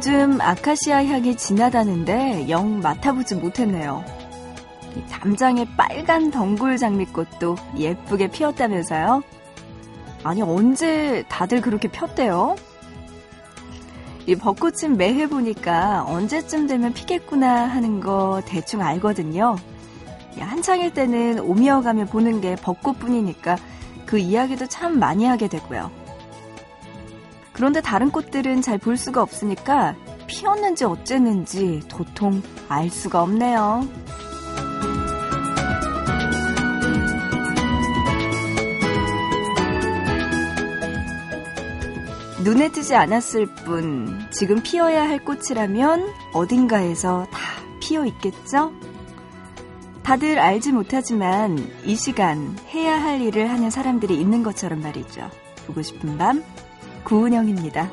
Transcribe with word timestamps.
요즘 0.00 0.40
아카시아 0.40 1.04
향이 1.04 1.36
진하다는데 1.36 2.48
영 2.48 2.80
맡아보지 2.80 3.34
못했네요. 3.34 4.02
담장에 5.10 5.66
빨간 5.76 6.30
덩굴 6.30 6.78
장미꽃도 6.78 7.56
예쁘게 7.76 8.28
피었다면서요? 8.28 9.22
아니 10.24 10.40
언제 10.40 11.22
다들 11.28 11.60
그렇게 11.60 11.88
폈대요? 11.88 12.56
이 14.26 14.36
벚꽃은 14.36 14.96
매해 14.96 15.28
보니까 15.28 16.06
언제쯤 16.08 16.66
되면 16.66 16.94
피겠구나 16.94 17.66
하는 17.66 18.00
거 18.00 18.40
대충 18.46 18.80
알거든요. 18.80 19.56
한창일 20.38 20.94
때는 20.94 21.40
오미어가며 21.40 22.06
보는 22.06 22.40
게 22.40 22.56
벚꽃뿐이니까 22.56 23.58
그 24.06 24.16
이야기도 24.16 24.64
참 24.64 24.98
많이 24.98 25.26
하게 25.26 25.48
되고요. 25.48 25.99
그런데 27.52 27.80
다른 27.80 28.10
꽃들은 28.10 28.62
잘 28.62 28.78
볼 28.78 28.96
수가 28.96 29.22
없으니까 29.22 29.94
피었는지 30.26 30.84
어쨌는지 30.84 31.80
도통 31.88 32.42
알 32.68 32.88
수가 32.88 33.22
없네요. 33.22 33.86
눈에 42.42 42.70
띄지 42.70 42.94
않았을 42.94 43.46
뿐 43.46 44.26
지금 44.30 44.62
피어야 44.62 45.06
할 45.06 45.22
꽃이라면 45.22 46.08
어딘가에서 46.32 47.26
다 47.30 47.38
피어 47.80 48.06
있겠죠? 48.06 48.72
다들 50.02 50.38
알지 50.38 50.72
못하지만 50.72 51.58
이 51.84 51.94
시간 51.94 52.56
해야 52.72 53.00
할 53.00 53.20
일을 53.20 53.50
하는 53.50 53.68
사람들이 53.70 54.18
있는 54.18 54.42
것처럼 54.42 54.80
말이죠. 54.80 55.30
보고 55.66 55.82
싶은 55.82 56.16
밤 56.16 56.42
구은영입니다. 57.04 57.90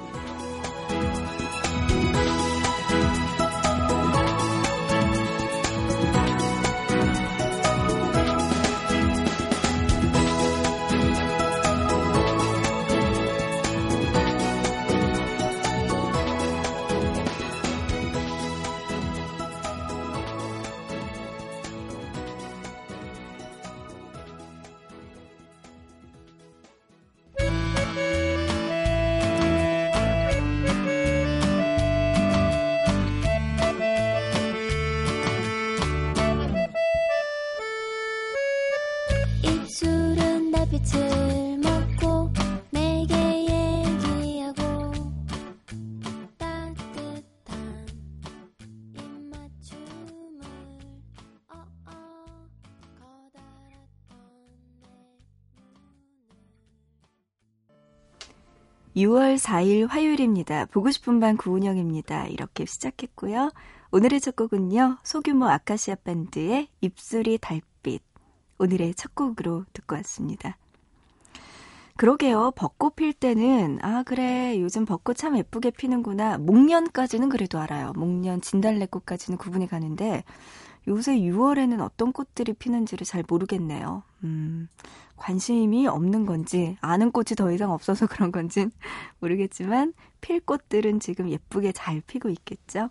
6월 58.98 59.38
4일 59.38 59.88
화요일입니다. 59.88 60.66
보고 60.66 60.90
싶은 60.90 61.20
밤 61.20 61.38
구은영입니다. 61.38 62.26
이렇게 62.30 62.66
시작했고요. 62.66 63.52
오늘의 63.92 64.20
첫 64.20 64.36
곡은요. 64.36 64.98
소규모 65.04 65.46
아카시아 65.46 65.94
밴드의 66.04 66.68
입술이 66.82 67.38
달빛. 67.38 68.02
오늘의 68.58 68.96
첫 68.96 69.14
곡으로 69.14 69.66
듣고 69.74 69.96
왔습니다. 69.98 70.58
그러게요. 71.96 72.54
벚꽃 72.56 72.96
필 72.96 73.14
때는 73.14 73.78
아 73.84 74.02
그래 74.02 74.60
요즘 74.60 74.86
벚꽃 74.86 75.16
참 75.16 75.38
예쁘게 75.38 75.72
피는구나. 75.72 76.40
목련까지는 76.40 77.30
그래도 77.30 77.60
알아요. 77.60 77.94
목련, 77.96 78.42
진달래꽃까지는 78.42 79.38
구분이 79.38 79.68
가는데 79.68 80.24
요새 80.88 81.18
6월에는 81.18 81.82
어떤 81.82 82.14
꽃들이 82.14 82.54
피는지를 82.54 83.06
잘 83.06 83.24
모르겠네요. 83.28 84.04
음, 84.24 84.70
관심이 85.18 85.88
없는 85.88 86.26
건지, 86.26 86.78
아는 86.82 87.12
꽃이 87.12 87.36
더 87.38 87.52
이상 87.52 87.72
없어서 87.72 88.08
그런 88.08 88.32
건진 88.32 88.72
모르겠지만, 89.20 89.94
필 90.22 90.40
꽃들은 90.40 91.00
지금 91.00 91.30
예쁘게 91.30 91.74
잘 91.74 92.02
피고 92.02 92.30
있겠죠? 92.30 92.90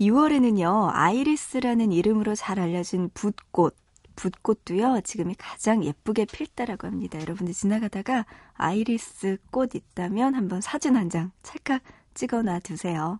6월에는요, 0.00 0.90
아이리스라는 0.92 1.92
이름으로 1.92 2.34
잘 2.34 2.58
알려진 2.58 3.10
붓꽃, 3.14 3.76
붓꽃도요, 4.16 5.00
지금이 5.02 5.34
가장 5.36 5.84
예쁘게 5.84 6.26
필 6.26 6.46
때라고 6.46 6.86
합니다. 6.86 7.20
여러분들 7.20 7.54
지나가다가 7.54 8.26
아이리스 8.54 9.38
꽃 9.50 9.74
있다면 9.74 10.34
한번 10.34 10.60
사진 10.60 10.96
한 10.96 11.08
장 11.10 11.32
찰칵 11.42 11.82
찍어 12.14 12.42
놔 12.42 12.58
두세요. 12.60 13.18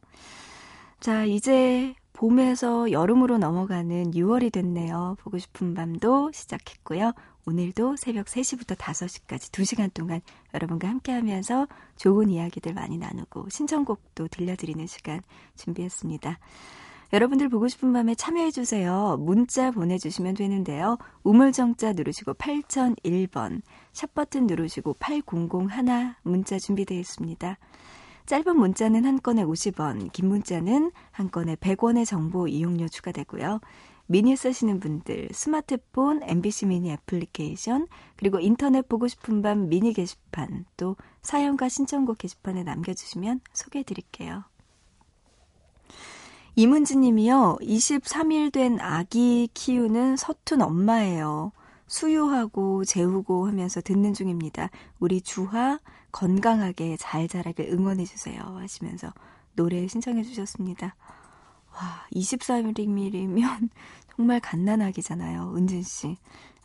자, 1.01 1.25
이제 1.25 1.95
봄에서 2.21 2.93
여름으로 2.93 3.39
넘어가는 3.39 4.11
6월이 4.11 4.53
됐네요. 4.53 5.17
보고 5.21 5.39
싶은 5.39 5.73
밤도 5.73 6.33
시작했고요. 6.33 7.15
오늘도 7.47 7.97
새벽 7.97 8.27
3시부터 8.27 8.77
5시까지 8.77 9.51
2시간 9.51 9.91
동안 9.95 10.21
여러분과 10.53 10.87
함께 10.87 11.13
하면서 11.13 11.67
좋은 11.97 12.29
이야기들 12.29 12.75
많이 12.75 12.99
나누고 12.99 13.49
신청곡도 13.49 14.29
들려드리는 14.29 14.87
시간 14.87 15.23
준비했습니다. 15.57 16.39
여러분들 17.15 17.49
보고 17.49 17.69
싶은 17.69 17.91
밤에 17.95 18.15
참여해주세요. 18.15 19.17
문자 19.19 19.71
보내주시면 19.71 20.35
되는데요. 20.35 20.99
우물정자 21.23 21.95
누르시고 21.95 22.35
8001번, 22.35 23.63
샵버튼 23.95 24.47
누르시고 24.47 24.97
8001 24.99 26.17
문자 26.23 26.59
준비되어 26.59 26.99
있습니다. 26.99 27.57
짧은 28.31 28.57
문자는 28.57 29.07
한 29.07 29.21
건에 29.21 29.43
50원, 29.43 30.13
긴 30.13 30.29
문자는 30.29 30.93
한 31.11 31.31
건에 31.33 31.57
100원의 31.57 32.07
정보 32.07 32.47
이용료 32.47 32.87
추가되고요. 32.87 33.59
미니 34.07 34.37
쓰시는 34.37 34.79
분들, 34.79 35.31
스마트폰, 35.33 36.23
MBC 36.23 36.67
미니 36.67 36.93
애플리케이션, 36.93 37.89
그리고 38.15 38.39
인터넷 38.39 38.89
보고 38.89 39.09
싶은 39.09 39.43
밤 39.43 39.69
미니 39.69 39.93
게시판, 39.93 40.65
또 40.77 40.95
사연과 41.23 41.69
신청곡 41.69 42.19
게시판에 42.19 42.63
남겨주시면 42.63 43.41
소개해 43.53 43.83
드릴게요. 43.83 44.45
이문지 46.55 46.99
님이요. 46.99 47.59
23일 47.61 48.53
된 48.53 48.79
아기 48.79 49.49
키우는 49.55 50.17
서툰 50.17 50.63
엄마예요. 50.63 51.51
수유하고 51.89 52.85
재우고 52.85 53.49
하면서 53.49 53.81
듣는 53.81 54.15
중입니다. 54.15 54.71
우리 55.01 55.21
주하 55.21 55.81
건강하게 56.13 56.97
잘 56.97 57.29
자라길 57.29 57.69
응원해 57.71 58.05
주세요. 58.05 58.43
하시면서 58.43 59.13
노래 59.55 59.87
신청해 59.87 60.23
주셨습니다. 60.23 60.97
와, 61.73 62.07
23일이면 62.13 63.71
정말 64.17 64.41
갓난아기잖아요. 64.41 65.55
은진씨. 65.57 66.17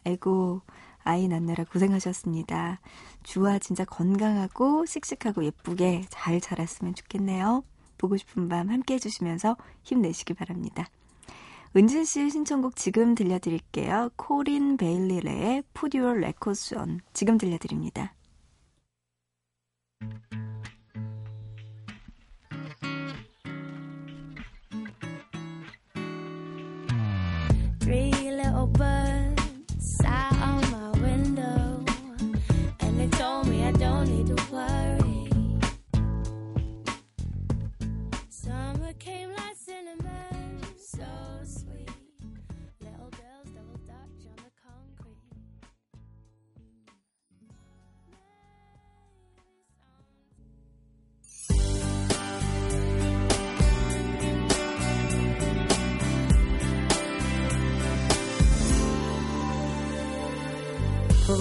아이고, 0.05 0.61
아이 1.03 1.27
낳느라 1.27 1.63
고생하셨습니다. 1.63 2.79
주아 3.23 3.59
진짜 3.59 3.85
건강하고 3.85 4.85
씩씩하고 4.85 5.43
예쁘게 5.45 6.05
잘 6.09 6.41
자랐으면 6.41 6.95
좋겠네요. 6.95 7.63
보고 7.97 8.17
싶은 8.17 8.49
밤 8.49 8.69
함께 8.69 8.95
해주시면서 8.95 9.55
힘내시기 9.83 10.33
바랍니다. 10.33 10.87
은진 11.77 12.05
씨의 12.05 12.31
신청곡 12.31 12.75
지금 12.75 13.13
들려드릴게요. 13.13 14.09
코린 14.15 14.77
베일리레의 14.77 15.63
Put 15.73 15.97
Your 15.97 16.17
Records 16.17 16.73
On 16.75 17.01
지금 17.13 17.37
들려드립니다. 17.37 18.14
Thank 20.01 20.13
you. 20.33 20.54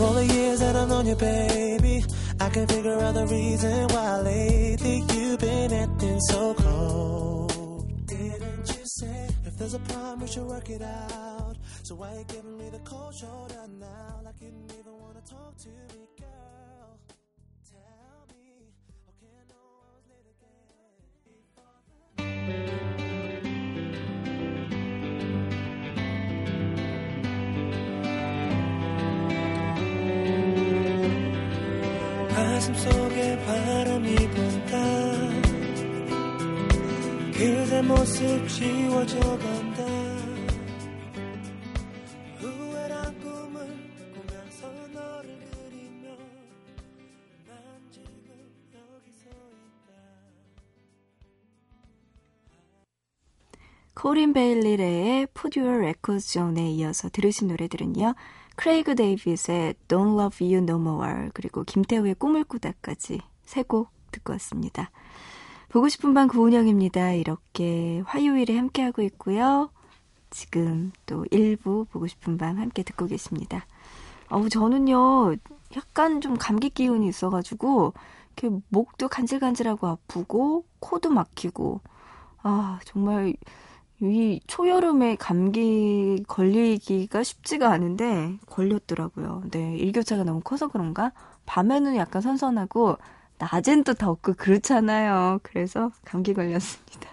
All 0.00 0.14
the 0.14 0.26
years 0.26 0.60
that 0.60 0.76
I've 0.76 0.88
known 0.88 1.06
you, 1.06 1.14
baby, 1.16 2.04
I 2.40 2.48
can 2.50 2.66
figure 2.66 2.98
out 3.00 3.14
the 3.14 3.26
reason 3.26 3.88
why 3.88 4.20
lately 4.20 5.04
you've 5.14 5.40
been 5.40 5.72
acting 5.72 6.20
so 6.20 6.54
cold. 6.54 8.06
Didn't 8.06 8.68
you 8.68 8.84
say 8.84 9.28
if 9.44 9.58
there's 9.58 9.74
a 9.74 9.78
problem 9.80 10.20
we 10.20 10.26
should 10.26 10.46
work 10.46 10.70
it 10.70 10.82
out? 10.82 11.56
So 11.82 11.94
why 11.94 12.12
you 12.18 12.24
giving 12.28 12.56
me 12.58 12.70
the 12.70 12.78
cold 12.80 13.14
shoulder 13.14 13.66
now? 13.78 14.20
Like 14.24 14.40
you 14.40 14.50
didn't 14.50 14.72
even 14.78 14.94
wanna 14.98 15.20
talk 15.28 15.56
to 15.58 15.68
me, 15.68 16.03
모습 37.86 38.48
지워져 38.48 39.18
간다 39.20 39.84
코린 53.94 54.32
베일리레의 54.34 55.28
Put 55.32 55.58
Your 55.58 55.78
Records 55.78 56.38
On에 56.38 56.70
이어서 56.72 57.08
들으신 57.08 57.48
노래들은요. 57.48 58.14
크레이그 58.56 58.96
데이빗의 58.96 59.74
Don't 59.88 60.18
Love 60.20 60.46
You 60.46 60.62
No 60.62 60.76
More 60.78 61.30
그리고 61.32 61.64
김태우의 61.64 62.16
꿈을 62.16 62.44
꾸다까지 62.44 63.20
세 63.44 63.62
곡 63.62 63.90
듣고 64.10 64.32
왔습니다. 64.34 64.90
보고 65.74 65.88
싶은 65.88 66.14
밤 66.14 66.28
구은영입니다. 66.28 67.14
이렇게 67.14 68.00
화요일에 68.06 68.56
함께하고 68.56 69.02
있고요. 69.02 69.70
지금 70.30 70.92
또 71.04 71.24
1부 71.32 71.88
보고 71.90 72.06
싶은 72.06 72.38
밤 72.38 72.58
함께 72.58 72.84
듣고 72.84 73.06
계십니다. 73.06 73.66
어우, 74.30 74.48
저는요, 74.48 75.34
약간 75.76 76.20
좀 76.20 76.36
감기 76.38 76.70
기운이 76.70 77.08
있어가지고, 77.08 77.92
이렇게 78.36 78.56
목도 78.68 79.08
간질간질하고 79.08 79.88
아프고, 79.88 80.64
코도 80.78 81.10
막히고, 81.10 81.80
아, 82.44 82.78
정말 82.84 83.34
이 84.00 84.40
초여름에 84.46 85.16
감기 85.16 86.22
걸리기가 86.28 87.24
쉽지가 87.24 87.72
않은데 87.72 88.38
걸렸더라고요. 88.46 89.42
네, 89.50 89.76
일교차가 89.76 90.22
너무 90.22 90.40
커서 90.40 90.68
그런가? 90.68 91.10
밤에는 91.46 91.96
약간 91.96 92.22
선선하고 92.22 92.96
낮엔 93.52 93.84
또 93.84 93.94
덥고 93.94 94.34
그렇잖아요. 94.34 95.40
그래서 95.42 95.90
감기 96.04 96.34
걸렸습니다. 96.34 97.10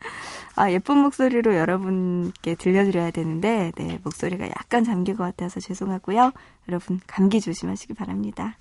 아, 0.56 0.70
예쁜 0.70 0.98
목소리로 0.98 1.54
여러분께 1.54 2.54
들려드려야 2.56 3.10
되는데, 3.10 3.72
네, 3.76 3.98
목소리가 4.02 4.46
약간 4.48 4.84
잠긴 4.84 5.16
것 5.16 5.24
같아서 5.24 5.60
죄송하고요. 5.60 6.32
여러분, 6.68 7.00
감기 7.06 7.40
조심하시기 7.40 7.94
바랍니다. 7.94 8.56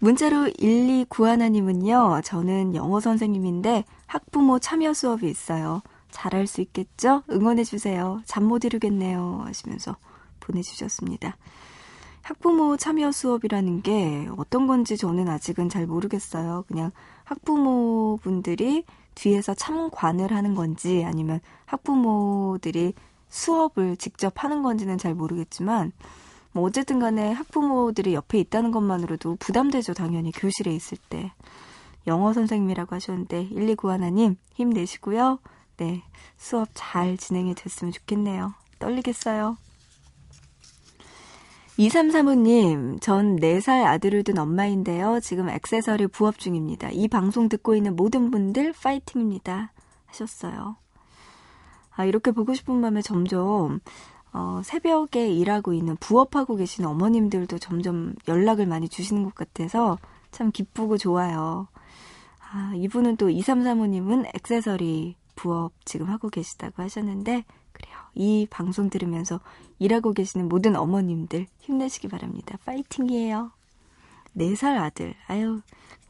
문자로 0.00 0.50
1291님은요, 0.58 2.22
저는 2.24 2.74
영어 2.74 3.00
선생님인데 3.00 3.84
학부모 4.06 4.58
참여 4.58 4.92
수업이 4.92 5.28
있어요. 5.28 5.82
잘할 6.10 6.46
수 6.46 6.60
있겠죠? 6.60 7.22
응원해주세요. 7.30 8.22
잠 8.26 8.44
못 8.44 8.64
이루겠네요. 8.64 9.42
하시면서 9.46 9.96
보내주셨습니다. 10.40 11.36
학부모 12.24 12.78
참여 12.78 13.12
수업이라는 13.12 13.82
게 13.82 14.26
어떤 14.38 14.66
건지 14.66 14.96
저는 14.96 15.28
아직은 15.28 15.68
잘 15.68 15.86
모르겠어요. 15.86 16.64
그냥 16.66 16.90
학부모 17.24 18.18
분들이 18.22 18.84
뒤에서 19.14 19.52
참관을 19.52 20.32
하는 20.32 20.54
건지 20.54 21.04
아니면 21.04 21.40
학부모들이 21.66 22.94
수업을 23.28 23.98
직접 23.98 24.42
하는 24.42 24.62
건지는 24.62 24.96
잘 24.96 25.14
모르겠지만 25.14 25.92
뭐 26.52 26.64
어쨌든 26.64 26.98
간에 26.98 27.30
학부모들이 27.30 28.14
옆에 28.14 28.38
있다는 28.38 28.70
것만으로도 28.70 29.36
부담되죠. 29.38 29.92
당연히 29.92 30.32
교실에 30.32 30.74
있을 30.74 30.96
때. 31.10 31.30
영어 32.06 32.32
선생님이라고 32.32 32.94
하셨는데 32.94 33.50
1291님 33.50 34.36
힘내시고요. 34.54 35.40
네. 35.76 36.02
수업 36.38 36.68
잘 36.72 37.18
진행이 37.18 37.54
됐으면 37.54 37.92
좋겠네요. 37.92 38.54
떨리겠어요. 38.78 39.58
2335님, 41.78 43.00
전 43.00 43.36
4살 43.36 43.84
아들을 43.84 44.22
둔 44.22 44.38
엄마인데요. 44.38 45.18
지금 45.20 45.48
액세서리 45.48 46.06
부업 46.06 46.38
중입니다. 46.38 46.90
이 46.90 47.08
방송 47.08 47.48
듣고 47.48 47.74
있는 47.74 47.96
모든 47.96 48.30
분들 48.30 48.72
파이팅입니다. 48.80 49.72
하셨어요. 50.06 50.76
아, 51.96 52.04
이렇게 52.04 52.30
보고 52.30 52.54
싶은 52.54 52.76
마음에 52.76 53.02
점점, 53.02 53.80
어, 54.32 54.60
새벽에 54.62 55.28
일하고 55.28 55.72
있는 55.72 55.96
부업하고 55.96 56.54
계신 56.54 56.84
어머님들도 56.84 57.58
점점 57.58 58.14
연락을 58.28 58.66
많이 58.66 58.88
주시는 58.88 59.24
것 59.24 59.34
같아서 59.34 59.98
참 60.30 60.52
기쁘고 60.52 60.96
좋아요. 60.96 61.66
아, 62.52 62.72
이분은 62.76 63.16
또 63.16 63.28
2335님은 63.28 64.26
액세서리 64.32 65.16
부업 65.34 65.72
지금 65.84 66.08
하고 66.08 66.28
계시다고 66.28 66.84
하셨는데. 66.84 67.44
이 68.14 68.46
방송 68.50 68.90
들으면서 68.90 69.40
일하고 69.78 70.12
계시는 70.12 70.48
모든 70.48 70.76
어머님들 70.76 71.46
힘내시기 71.58 72.08
바랍니다. 72.08 72.58
파이팅이에요. 72.64 73.50
4살 74.36 74.78
아들. 74.78 75.14
아유, 75.26 75.60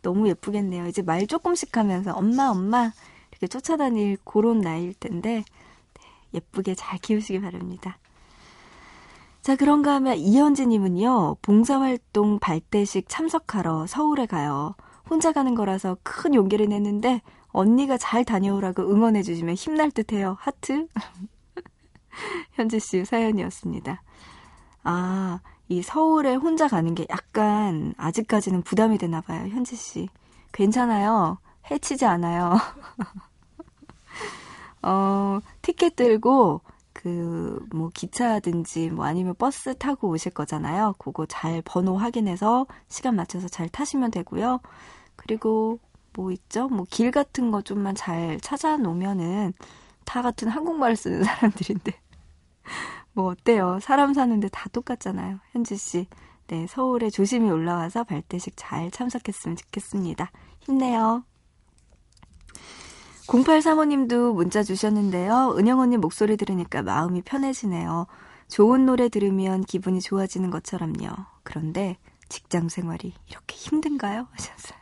너무 0.02 0.28
예쁘겠네요. 0.28 0.86
이제 0.86 1.02
말 1.02 1.26
조금씩 1.26 1.76
하면서 1.76 2.12
엄마, 2.12 2.48
엄마 2.48 2.92
이렇게 3.30 3.46
쫓아다닐 3.46 4.16
그런 4.24 4.60
나이일 4.60 4.94
텐데 4.94 5.44
네, 5.94 6.02
예쁘게 6.34 6.74
잘 6.74 6.98
키우시기 6.98 7.40
바랍니다. 7.40 7.98
자, 9.42 9.56
그런가 9.56 9.94
하면 9.96 10.16
이현지님은요, 10.16 11.36
봉사활동 11.42 12.38
발대식 12.38 13.10
참석하러 13.10 13.86
서울에 13.86 14.24
가요. 14.24 14.74
혼자 15.10 15.32
가는 15.32 15.54
거라서 15.54 15.98
큰 16.02 16.34
용기를 16.34 16.66
냈는데, 16.70 17.20
언니가 17.48 17.98
잘 17.98 18.24
다녀오라고 18.24 18.82
응원해주시면 18.90 19.54
힘날 19.54 19.90
듯 19.90 20.14
해요. 20.14 20.38
하트? 20.40 20.88
현지 22.54 22.80
씨 22.80 23.04
사연이었습니다. 23.04 24.02
아, 24.84 25.40
이 25.68 25.82
서울에 25.82 26.34
혼자 26.34 26.68
가는 26.68 26.94
게 26.94 27.06
약간 27.10 27.94
아직까지는 27.96 28.62
부담이 28.62 28.98
되나 28.98 29.20
봐요. 29.20 29.48
현지 29.48 29.76
씨. 29.76 30.08
괜찮아요. 30.52 31.38
해치지 31.70 32.04
않아요. 32.06 32.56
어, 34.82 35.40
티켓 35.62 35.96
들고 35.96 36.60
그 36.92 37.44
뭐 37.72 37.90
기차든지 37.92 38.90
뭐 38.90 39.04
아니면 39.06 39.34
버스 39.36 39.76
타고 39.76 40.08
오실 40.08 40.32
거잖아요. 40.32 40.94
그거 40.98 41.26
잘 41.26 41.62
번호 41.64 41.96
확인해서 41.96 42.66
시간 42.88 43.16
맞춰서 43.16 43.48
잘 43.48 43.68
타시면 43.68 44.10
되고요. 44.10 44.60
그리고 45.16 45.78
뭐 46.14 46.30
있죠? 46.32 46.68
뭐 46.68 46.86
길 46.88 47.10
같은 47.10 47.50
거 47.50 47.62
좀만 47.62 47.94
잘 47.94 48.38
찾아 48.40 48.76
놓으면은 48.76 49.52
다 50.04 50.22
같은 50.22 50.48
한국말을 50.48 50.96
쓰는 50.96 51.24
사람들인데 51.24 51.92
뭐 53.14 53.28
어때요? 53.30 53.78
사람 53.80 54.12
사는데 54.12 54.48
다 54.48 54.68
똑같잖아요. 54.72 55.38
현지 55.52 55.76
씨. 55.76 56.06
네, 56.48 56.66
서울에 56.68 57.08
조심히 57.08 57.50
올라와서 57.50 58.04
발대식 58.04 58.54
잘 58.56 58.90
참석했으면 58.90 59.56
좋겠습니다. 59.56 60.30
힘내요. 60.60 61.24
0835님도 63.26 64.34
문자 64.34 64.62
주셨는데요. 64.62 65.54
은영 65.56 65.78
언니 65.78 65.96
목소리 65.96 66.36
들으니까 66.36 66.82
마음이 66.82 67.22
편해지네요. 67.22 68.06
좋은 68.48 68.84
노래 68.84 69.08
들으면 69.08 69.62
기분이 69.62 70.00
좋아지는 70.00 70.50
것처럼요. 70.50 71.08
그런데 71.42 71.96
직장 72.28 72.68
생활이 72.68 73.14
이렇게 73.30 73.56
힘든가요? 73.56 74.26
하셨어요. 74.30 74.78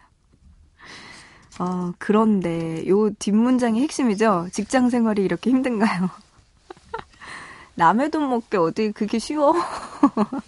어, 1.60 1.92
그런데 1.98 2.86
요 2.88 3.10
뒷문장이 3.10 3.80
핵심이죠. 3.82 4.48
직장 4.52 4.90
생활이 4.90 5.22
이렇게 5.22 5.50
힘든가요? 5.50 6.08
남의 7.74 8.10
돈 8.10 8.28
먹게 8.28 8.58
어디 8.58 8.92
그게 8.92 9.18
쉬워? 9.18 9.54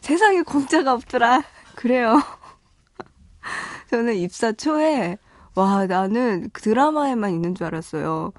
세상에 0.00 0.42
공짜가 0.42 0.94
없더라. 0.94 1.42
그래요. 1.74 2.22
저는 3.90 4.14
입사 4.16 4.52
초에 4.52 5.18
와, 5.54 5.86
나는 5.86 6.50
드라마에만 6.52 7.32
있는 7.32 7.54
줄 7.54 7.66
알았어요. 7.66 8.32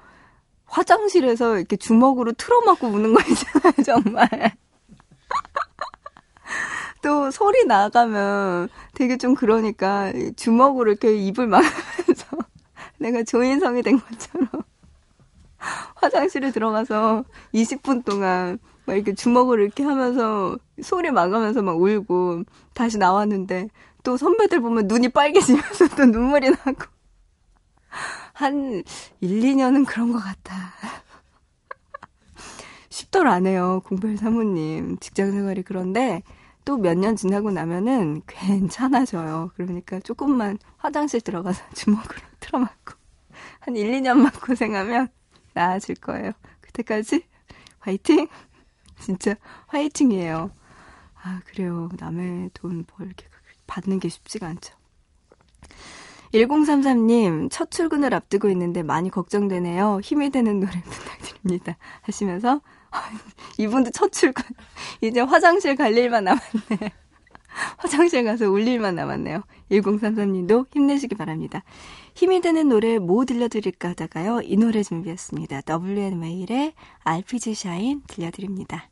화장실에서 0.64 1.58
이렇게 1.58 1.76
주먹으로 1.76 2.32
틀어맞고 2.32 2.86
우는 2.86 3.12
거 3.14 3.20
있잖아요, 3.20 3.72
정말. 3.84 4.28
또 7.02 7.30
소리 7.30 7.64
나가면 7.66 8.68
되게 8.94 9.16
좀 9.16 9.34
그러니까 9.34 10.12
주먹으로 10.36 10.90
이렇게 10.90 11.14
입을 11.14 11.46
막으면서 11.46 12.36
내가 12.98 13.22
조인성이 13.22 13.82
된 13.82 13.98
것처럼 14.00 14.48
화장실에 15.96 16.50
들어가서 16.52 17.24
20분 17.54 18.04
동안 18.04 18.58
막 18.86 18.94
이렇게 18.94 19.14
주먹을 19.14 19.60
이렇게 19.60 19.82
하면서 19.82 20.56
소리 20.82 21.10
막으면서 21.10 21.62
막 21.62 21.80
울고 21.80 22.44
다시 22.74 22.98
나왔는데 22.98 23.68
또 24.02 24.16
선배들 24.16 24.60
보면 24.60 24.86
눈이 24.86 25.10
빨개지면서 25.10 25.88
또 25.96 26.06
눈물이 26.06 26.50
나고 26.50 26.84
한 28.32 28.82
1, 29.20 29.42
2년은 29.42 29.86
그런 29.86 30.12
것 30.12 30.18
같아. 30.18 30.54
쉽더라 32.88 33.32
안 33.32 33.46
해요. 33.46 33.82
공별 33.84 34.16
사모님. 34.16 34.98
직장 34.98 35.30
생활이 35.32 35.62
그런데 35.62 36.22
또 36.64 36.76
몇 36.78 36.94
년 36.96 37.16
지나고 37.16 37.50
나면은 37.50 38.22
괜찮아져요. 38.26 39.50
그러니까 39.56 40.00
조금만 40.00 40.58
화장실 40.78 41.20
들어가서 41.20 41.62
주먹으로 41.74 42.20
틀어맞고 42.40 42.94
한 43.60 43.76
1, 43.76 43.90
2년만 44.00 44.40
고생하면 44.46 45.08
나아질 45.54 45.96
거예요. 45.96 46.32
그때까지 46.60 47.24
화이팅! 47.80 48.28
진짜 49.00 49.34
화이팅이에요. 49.66 50.50
아, 51.22 51.40
그래요. 51.46 51.88
남의 51.98 52.50
돈 52.54 52.84
벌게 52.84 53.26
받는 53.66 54.00
게 54.00 54.08
쉽지가 54.08 54.46
않죠. 54.46 54.74
1033님, 56.32 57.48
첫 57.50 57.70
출근을 57.70 58.14
앞두고 58.14 58.48
있는데 58.50 58.82
많이 58.82 59.10
걱정되네요. 59.10 60.00
힘이 60.02 60.30
되는 60.30 60.60
노래 60.60 60.72
부탁드립니다. 60.82 61.76
하시면서, 62.02 62.60
이분도 63.58 63.90
첫 63.90 64.12
출근. 64.12 64.44
이제 65.02 65.20
화장실 65.20 65.74
갈 65.76 65.96
일만 65.96 66.24
남았네. 66.24 66.92
화장실 67.78 68.24
가서 68.24 68.50
울 68.50 68.66
일만 68.66 68.94
남았네요. 68.94 69.42
1033님도 69.70 70.66
힘내시기 70.72 71.14
바랍니다. 71.14 71.62
힘이 72.14 72.40
되는 72.40 72.68
노래 72.68 72.98
뭐 72.98 73.24
들려드릴까 73.24 73.90
하다가요. 73.90 74.42
이 74.44 74.56
노래 74.56 74.82
준비했습니다. 74.82 75.62
WN메일의 75.68 76.74
RPG 77.04 77.54
샤인 77.54 78.02
들려드립니다. 78.06 78.89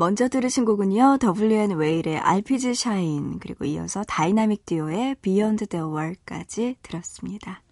먼저 0.00 0.28
들으신 0.28 0.64
곡은요. 0.64 1.18
W&Whale의 1.22 1.72
R.P.G. 1.72 2.72
Shine 2.72 3.38
그리고 3.38 3.66
이어서 3.66 4.02
다이나믹 4.02 4.64
듀오의 4.64 5.16
Beyond 5.16 5.66
the 5.66 5.84
Wall까지 5.84 6.76
들었습니다. 6.80 7.62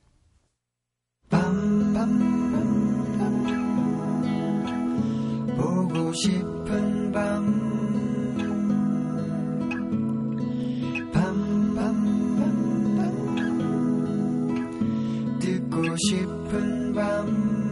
보고 5.56 6.12
싶은 6.12 7.12
밤 7.12 7.48
밤밤밤밤 11.14 11.88
듣고 15.40 15.96
싶은 15.96 16.92
밤 16.92 17.67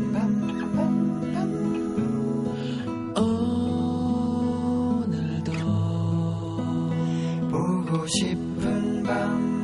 싶은 8.06 9.02
밤 9.02 9.56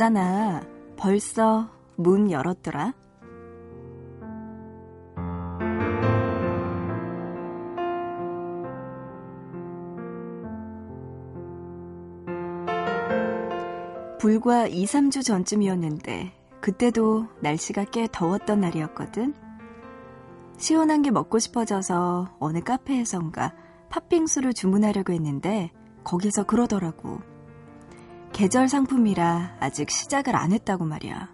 있잖아. 0.00 0.62
벌써 0.96 1.68
문 1.96 2.30
열었더라. 2.30 2.94
불과 14.30 14.68
2, 14.68 14.84
3주 14.84 15.24
전쯤이었는데 15.24 16.32
그때도 16.60 17.26
날씨가 17.40 17.86
꽤 17.86 18.06
더웠던 18.12 18.60
날이었거든. 18.60 19.34
시원한 20.56 21.02
게 21.02 21.10
먹고 21.10 21.40
싶어져서 21.40 22.36
어느 22.38 22.60
카페에선가 22.60 23.52
팥빙수를 23.88 24.52
주문하려고 24.52 25.12
했는데 25.12 25.72
거기서 26.04 26.44
그러더라고. 26.44 27.20
계절 28.32 28.68
상품이라 28.68 29.56
아직 29.58 29.90
시작을 29.90 30.36
안 30.36 30.52
했다고 30.52 30.84
말이야. 30.84 31.28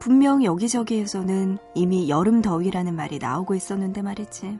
분명 0.00 0.42
여기저기에서는 0.42 1.58
이미 1.76 2.08
여름 2.08 2.42
더위라는 2.42 2.96
말이 2.96 3.20
나오고 3.20 3.54
있었는데 3.54 4.02
말이지. 4.02 4.58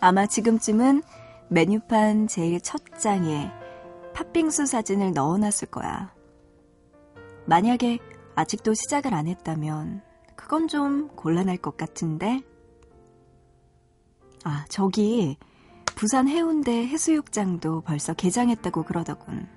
아마 0.00 0.26
지금쯤은 0.26 1.02
메뉴판 1.48 2.28
제일 2.28 2.60
첫 2.60 2.82
장에 2.98 3.61
팥빙수 4.14 4.66
사진을 4.66 5.12
넣어놨을 5.12 5.68
거야. 5.70 6.14
만약에 7.46 7.98
아직도 8.34 8.74
시작을 8.74 9.14
안 9.14 9.26
했다면 9.26 10.02
그건 10.36 10.68
좀 10.68 11.08
곤란할 11.08 11.56
것 11.56 11.76
같은데. 11.76 12.42
아, 14.44 14.64
저기 14.68 15.36
부산 15.84 16.28
해운대 16.28 16.86
해수욕장도 16.86 17.82
벌써 17.82 18.14
개장했다고 18.14 18.84
그러더군. 18.84 19.48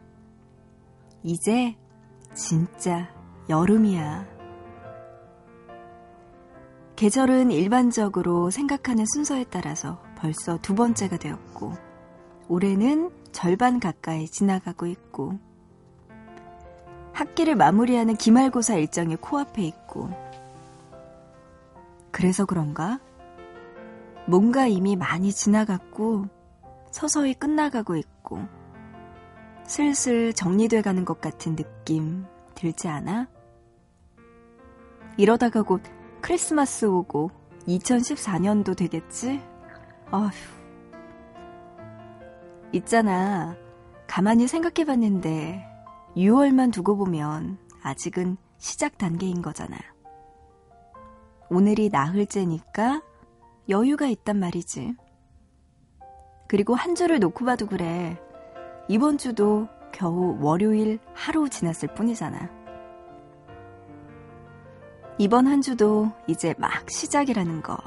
이제 1.24 1.76
진짜 2.36 3.10
여름이야. 3.50 4.36
계절은 6.96 7.52
일반적으로 7.52 8.52
생각하는 8.52 9.06
순서에 9.14 9.46
따라서 9.50 10.02
벌써 10.18 10.58
두 10.60 10.76
번째가 10.76 11.18
되었고, 11.18 11.74
올해는 12.48 13.10
절반 13.36 13.82
가까이 13.82 14.30
지나가고 14.30 14.86
있고, 14.86 15.38
학기를 17.12 17.58
마무리하는 17.58 18.15
기말고사 18.15 18.75
일정이 18.75 19.18
코앞에 19.18 19.62
있고, 19.62 20.10
그래서 22.12 22.46
그런가? 22.46 23.01
뭔가 24.25 24.68
이미 24.68 24.96
많이 24.96 25.34
지나갔고 25.34 26.27
서서히 26.92 27.34
끝나가고 27.34 27.98
있고 27.98 28.39
슬슬 29.65 30.32
정리돼 30.32 30.82
가는 30.82 31.04
것 31.04 31.20
같은 31.20 31.58
느낌 31.58 32.25
들지 32.56 32.88
않아? 32.88 33.27
이러다가 35.18 35.62
곧 35.62 35.82
크리스마스 36.22 36.86
오고 36.86 37.32
2014년도 37.68 38.77
되겠지? 38.77 39.42
아휴. 40.12 40.55
있잖아. 42.75 43.55
가만히 44.08 44.48
생각해 44.48 44.86
봤는데 44.86 45.65
6월만 46.15 46.72
두고 46.74 46.98
보면 46.98 47.58
아직은 47.82 48.38
시작 48.58 48.98
단계인 48.98 49.41
거잖아. 49.41 49.77
오늘이 51.50 51.89
나흘째니까 51.89 53.01
여유가 53.70 54.08
있단 54.08 54.39
말이지. 54.39 54.96
그리고 56.48 56.75
한 56.75 56.96
주를 56.96 57.20
놓고 57.20 57.46
봐도 57.46 57.65
그래. 57.65 58.20
이번 58.88 59.17
주도 59.17 59.67
겨우 59.91 60.38
월요일 60.41 61.00
하루 61.13 61.50
지났을 61.50 61.94
뿐이잖아. 61.94 62.50
이번 65.17 65.48
한 65.48 65.62
주도 65.62 66.12
이제 66.27 66.53
막 66.58 66.89
시작이라는 66.89 67.62
거. 67.62 67.77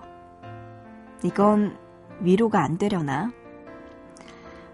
이건 1.23 1.77
위로가 2.21 2.63
안 2.63 2.79
되려나? 2.79 3.31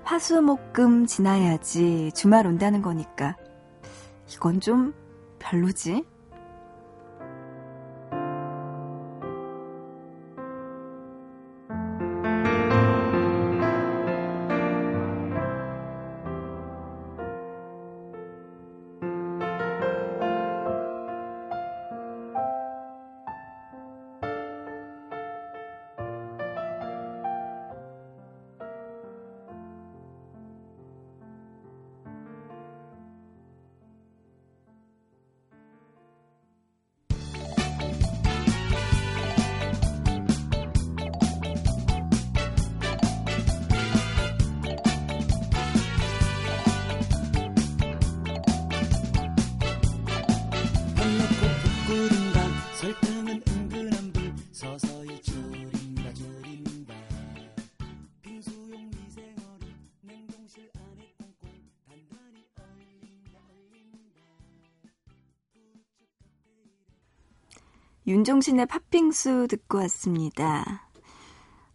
화수목금 0.04 1.06
지나야지 1.06 2.12
주말 2.14 2.46
온다는 2.46 2.82
거니까. 2.82 3.36
이건 4.30 4.60
좀 4.60 4.94
별로지? 5.38 6.04
윤종신의 68.06 68.66
팥빙수 68.66 69.48
듣고 69.48 69.78
왔습니다. 69.78 70.88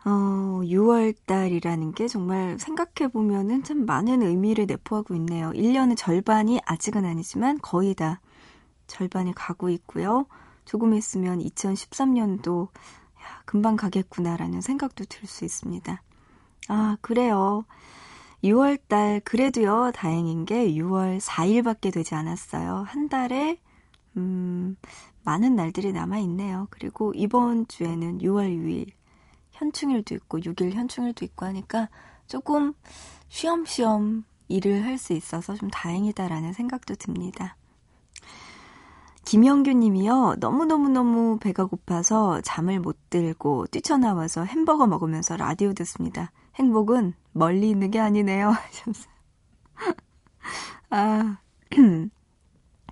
어, 0.06 0.62
6월달이라는 0.64 1.94
게 1.96 2.08
정말 2.08 2.58
생각해보면은 2.60 3.64
참 3.64 3.86
많은 3.86 4.22
의미를 4.22 4.66
내포하고 4.66 5.16
있네요. 5.16 5.52
1년의 5.52 5.98
절반이 5.98 6.62
아직은 6.66 7.04
아니지만 7.06 7.60
거의 7.62 7.96
다 7.96 8.22
절반이 8.88 9.34
가고 9.36 9.70
있고요. 9.70 10.26
조금 10.66 10.94
있으면 10.94 11.40
2013년도 11.40 12.68
야, 12.68 13.42
금방 13.46 13.76
가겠구나라는 13.76 14.62
생각도 14.62 15.06
들 15.06 15.28
수 15.28 15.44
있습니다. 15.46 16.02
아, 16.70 16.98
그래요. 17.02 17.66
6월달, 18.44 19.22
그래도요, 19.26 19.92
다행인 19.94 20.46
게 20.46 20.72
6월 20.72 21.20
4일밖에 21.20 21.92
되지 21.92 22.16
않았어요. 22.16 22.86
한 22.88 23.10
달에, 23.10 23.60
음, 24.20 24.76
많은 25.24 25.56
날들이 25.56 25.94
남아있네요. 25.94 26.68
그리고 26.70 27.14
이번 27.16 27.68
주에는 27.68 28.20
6월 28.20 28.50
6일 28.50 28.92
현충일도 29.52 30.16
있고 30.16 30.40
6일 30.40 30.74
현충일도 30.74 31.24
있고 31.26 31.46
하니까 31.46 31.90
조금 32.28 32.74
쉬엄쉬엄 33.30 34.26
일을 34.50 34.84
할 34.86 34.98
수 34.98 35.14
있어서 35.14 35.56
좀 35.56 35.70
다행이다라는 35.70 36.54
생각도 36.54 36.96
듭니다. 36.96 37.56
김영규 39.26 39.74
님이요. 39.74 40.38
너무너무너무 40.40 41.38
배가 41.40 41.66
고파서 41.66 42.42
잠을 42.42 42.80
못 42.80 42.98
들고 43.12 43.68
뛰쳐나와서 43.68 44.46
햄버거 44.46 44.88
먹으면서 44.88 45.38
라디오 45.38 45.74
듣습니다. 45.74 46.32
행복은 46.56 47.14
멀리 47.34 47.70
있는 47.70 47.92
게 47.92 48.00
아니네요. 48.00 48.54
아, 50.90 51.38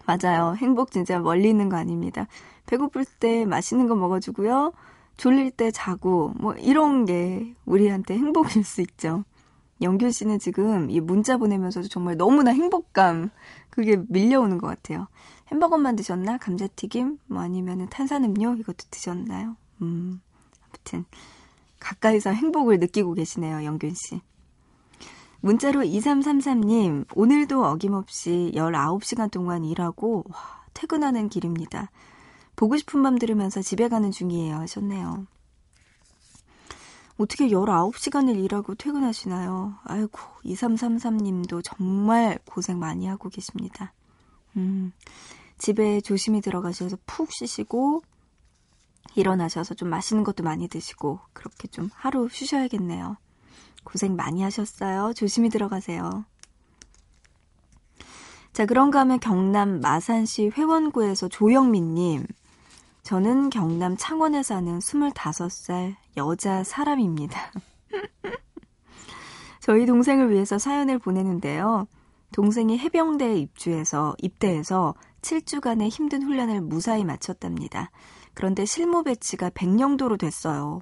맞아요. 0.08 0.56
행복 0.58 0.91
진짜 0.91 1.20
멀리 1.20 1.50
있는 1.50 1.67
거 1.67 1.76
아닙니다. 1.76 2.28
배고플 2.65 3.06
때 3.20 3.46
맛있는 3.46 3.88
거 3.88 3.96
먹어주고요. 3.96 4.72
졸릴 5.17 5.52
때 5.52 5.70
자고, 5.70 6.34
뭐, 6.38 6.54
이런 6.54 7.06
게 7.06 7.54
우리한테 7.65 8.15
행복일 8.15 8.63
수 8.63 8.82
있죠. 8.82 9.26
영균 9.82 10.12
씨는 10.12 10.39
지금 10.39 10.89
이 10.89 11.02
문자 11.02 11.38
보내면서도 11.38 11.89
정말 11.89 12.15
너무나 12.15 12.52
행복감, 12.52 13.32
그게 13.70 14.02
밀려오는 14.08 14.58
것 14.58 14.67
같아요. 14.67 15.08
햄버거만 15.52 15.96
드셨나? 15.98 16.38
감자튀김? 16.38 17.20
뭐 17.28 17.41
아니면 17.41 17.88
탄산음료? 17.89 18.56
이것도 18.56 18.86
드셨나요? 18.89 19.58
음, 19.82 20.22
아무튼, 20.65 21.06
가까이서 21.80 22.32
행복을 22.32 22.80
느끼고 22.80 23.13
계시네요, 23.13 23.65
영균 23.65 23.93
씨. 23.93 24.22
문자로 25.48 25.80
2333님, 25.84 27.06
오늘도 27.16 27.64
어김없이 27.64 28.52
19시간 28.54 29.32
동안 29.32 29.64
일하고, 29.64 30.26
와, 30.28 30.66
퇴근하는 30.74 31.30
길입니다. 31.30 31.90
보고 32.58 32.76
싶은 32.76 33.02
밤 33.02 33.18
들으면서 33.18 33.62
집에 33.62 33.88
가는 33.88 34.12
중이에요. 34.12 34.58
하셨네요. 34.58 35.26
어떻게 37.18 37.48
19시간을 37.48 38.44
일하고 38.44 38.76
퇴근하시나요? 38.76 39.76
아이고, 39.86 40.20
2333님도 40.44 41.62
정말 41.64 42.40
고생 42.44 42.78
많이 42.78 43.08
하고 43.08 43.30
계십니다. 43.30 43.94
음, 44.58 44.92
집에 45.58 46.02
조심히 46.02 46.42
들어가셔서 46.42 46.98
푹 47.06 47.32
쉬시고, 47.32 48.04
일어나셔서 49.16 49.76
좀 49.76 49.88
맛있는 49.88 50.26
것도 50.26 50.44
많이 50.44 50.68
드시고, 50.68 51.22
그렇게 51.32 51.70
좀 51.70 51.90
하루 51.94 52.28
쉬셔야겠네요. 52.28 53.16
고생 53.88 54.17
많이 54.17 54.43
하셨어요. 54.43 55.13
조심히 55.13 55.50
들어가세요. 55.50 56.26
자, 58.52 58.65
그런가 58.65 59.00
하면 59.02 59.19
경남 59.21 59.80
마산시 59.80 60.50
회원구에서 60.50 61.30
조영민님. 61.30 62.26
저는 63.04 63.50
경남 63.50 63.95
창원에 63.97 64.43
사는 64.43 64.80
25살 64.80 65.95
여자 66.17 66.65
사람입니다. 66.65 67.54
저희 69.62 69.86
동생을 69.86 70.32
위해서 70.32 70.58
사연을 70.58 71.00
보내는데요. 71.00 71.88
동생이 72.34 72.78
해병대에 72.78 73.38
입주해서 73.38 74.15
입대해서 74.21 74.95
7주간의 75.21 75.89
힘든 75.89 76.23
훈련을 76.23 76.60
무사히 76.60 77.06
마쳤답니다. 77.06 77.91
그런데 78.34 78.65
실무 78.65 79.04
배치가 79.04 79.50
백령도로 79.50 80.17
됐어요. 80.17 80.82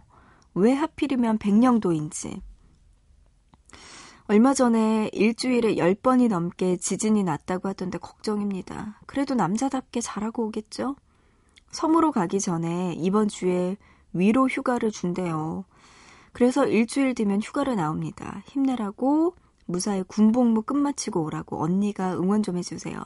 왜 0.56 0.74
하필이면 0.74 1.38
백령도인지. 1.38 2.42
얼마 4.28 4.56
전에 4.56 5.10
일주일에 5.14 5.76
10번이 5.76 6.30
넘게 6.30 6.78
지진이 6.78 7.24
났다고 7.24 7.70
하던데 7.70 8.00
걱정입니다. 8.00 9.00
그래도 9.06 9.36
남자답게 9.36 10.02
잘하고 10.02 10.48
오겠죠? 10.48 10.96
섬으로 11.72 12.12
가기 12.12 12.40
전에 12.40 12.96
이번 12.98 13.28
주에 13.28 13.78
위로 14.14 14.48
휴가를 14.48 14.90
준대요. 14.90 15.66
그래서 16.34 16.66
일주일 16.66 17.14
뒤면 17.14 17.42
휴가를 17.42 17.76
나옵니다. 17.76 18.42
힘내라고 18.48 19.36
무사히 19.68 20.02
군복무 20.04 20.64
끝마치고 20.64 21.24
오라고 21.24 21.62
언니가 21.62 22.14
응원 22.14 22.42
좀 22.42 22.58
해주세요. 22.58 23.00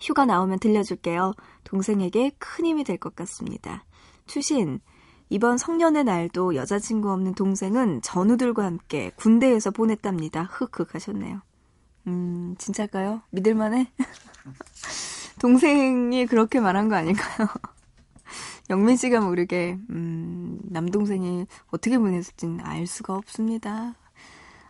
휴가 0.00 0.26
나오면 0.26 0.58
들려줄게요. 0.58 1.32
동생에게 1.64 2.32
큰 2.38 2.66
힘이 2.66 2.84
될 2.84 2.98
것 2.98 3.16
같습니다. 3.16 3.84
추신, 4.26 4.80
이번 5.28 5.58
성년의 5.58 6.04
날도 6.04 6.54
여자친구 6.54 7.10
없는 7.10 7.34
동생은 7.34 8.02
전우들과 8.02 8.64
함께 8.64 9.10
군대에서 9.16 9.72
보냈답니다. 9.72 10.44
흑흑 10.44 10.94
하셨네요. 10.94 11.40
음, 12.06 12.54
진짜일까요? 12.58 13.22
믿을만해? 13.30 13.90
동생이 15.40 16.26
그렇게 16.26 16.60
말한 16.60 16.88
거 16.88 16.94
아닐까요? 16.94 17.48
영민 18.70 18.96
씨가 18.96 19.20
모르게, 19.20 19.78
음, 19.90 20.60
남동생이 20.64 21.46
어떻게 21.70 21.98
보냈을지는 21.98 22.60
알 22.60 22.86
수가 22.86 23.14
없습니다. 23.16 23.94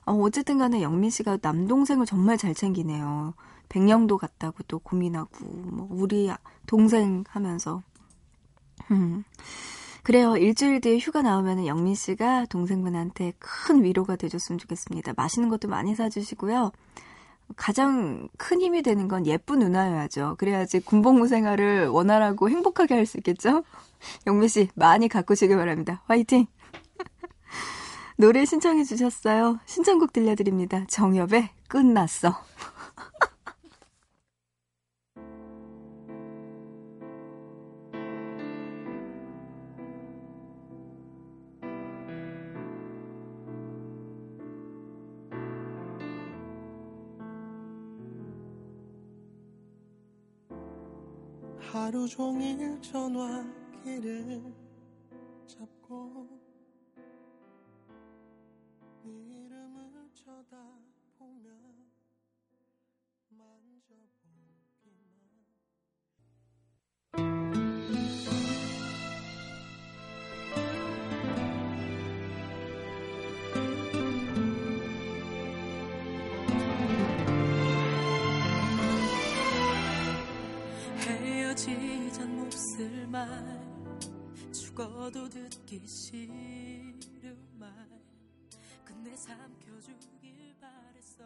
어, 0.06 0.14
어쨌든 0.14 0.58
간에 0.58 0.82
영민 0.82 1.10
씨가 1.10 1.38
남동생을 1.42 2.06
정말 2.06 2.38
잘 2.38 2.54
챙기네요. 2.54 3.34
백령도 3.68 4.16
갔다고 4.18 4.62
또 4.68 4.78
고민하고, 4.78 5.44
뭐, 5.44 5.88
우리 5.90 6.30
동생 6.66 7.24
하면서. 7.28 7.82
음. 8.90 9.24
그래요. 10.06 10.36
일주일 10.36 10.80
뒤에 10.80 10.98
휴가 10.98 11.20
나오면 11.20 11.66
영민 11.66 11.96
씨가 11.96 12.46
동생분한테 12.46 13.32
큰 13.40 13.82
위로가 13.82 14.14
되줬으면 14.14 14.56
좋겠습니다. 14.56 15.14
맛있는 15.16 15.48
것도 15.48 15.66
많이 15.66 15.96
사주시고요. 15.96 16.70
가장 17.56 18.28
큰 18.38 18.60
힘이 18.60 18.82
되는 18.82 19.08
건 19.08 19.26
예쁜 19.26 19.58
누나여야죠. 19.58 20.36
그래야지 20.38 20.78
군복무 20.78 21.26
생활을 21.26 21.88
원활하고 21.88 22.48
행복하게 22.48 22.94
할 22.94 23.04
수 23.04 23.16
있겠죠? 23.16 23.64
영민 24.28 24.48
씨, 24.48 24.68
많이 24.76 25.08
가꾸시길 25.08 25.56
바랍니다. 25.56 26.04
화이팅! 26.06 26.46
노래 28.16 28.44
신청해 28.44 28.84
주셨어요. 28.84 29.58
신청곡 29.66 30.12
들려드립니다. 30.12 30.84
정엽의 30.86 31.48
끝났어. 31.66 32.44
하루 51.86 52.04
종일 52.08 52.82
전화기를 52.82 54.42
잡고 55.46 56.45
헤어지잔 81.66 82.36
몹쓸 82.36 83.08
말. 83.08 83.28
죽어도 84.52 85.28
듣기 85.28 85.84
싫은 85.84 87.36
말. 87.58 87.68
끝내 88.84 89.16
삼켜주길 89.16 90.54
바랬어 90.60 91.24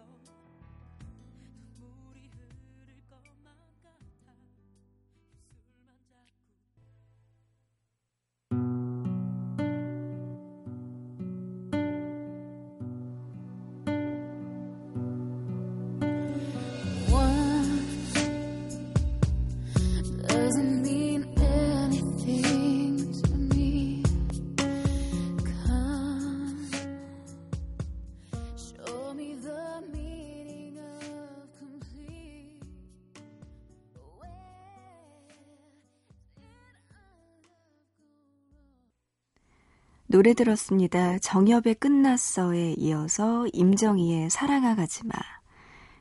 노래 40.21 40.35
들었습니다. 40.35 41.19
정엽의 41.21 41.77
끝났어에 41.77 42.75
이어서 42.77 43.47
임정희의 43.55 44.29
사랑아 44.29 44.75
가지마. 44.75 45.15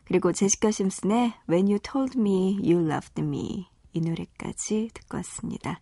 그리고 0.04 0.34
제시카 0.34 0.72
심슨의 0.72 1.36
When 1.50 1.68
You 1.68 1.80
Told 1.80 2.20
Me 2.20 2.60
You 2.62 2.86
Loved 2.86 3.22
Me 3.22 3.70
이 3.94 4.02
노래까지 4.02 4.90
듣고 4.94 5.16
왔습니다. 5.20 5.80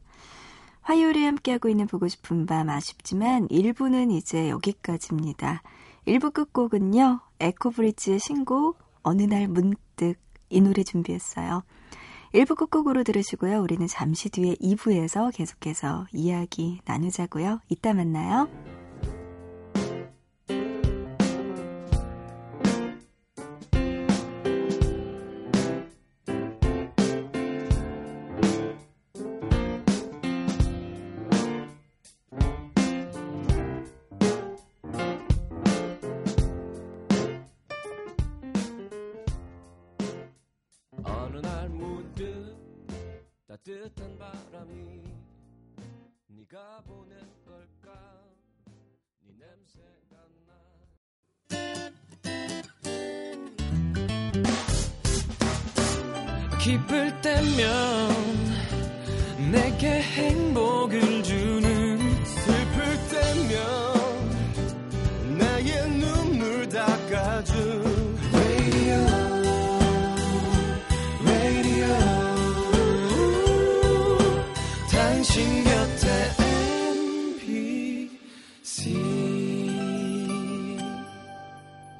화요일에 0.81 1.25
함께하고 1.25 1.67
있는 1.67 1.87
보고 1.87 2.07
싶은 2.07 2.45
밤 2.45 2.69
아쉽지만 2.69 3.47
1부는 3.47 4.11
이제 4.11 4.51
여기까지입니다. 4.51 5.63
1부 6.05 6.31
끝곡은요. 6.31 7.21
에코브리지의 7.39 8.19
신곡 8.19 8.77
어느 9.01 9.23
날 9.23 9.47
문득 9.47 10.13
이 10.49 10.61
노래 10.61 10.83
준비했어요. 10.83 11.63
1부 12.33 12.55
끝곡으로 12.57 13.03
들으시고요. 13.03 13.61
우리는 13.61 13.85
잠시 13.87 14.29
뒤에 14.29 14.55
2부에서 14.55 15.33
계속해서 15.33 16.07
이야기 16.13 16.79
나누자고요. 16.85 17.61
이따 17.69 17.93
만나요. 17.93 18.47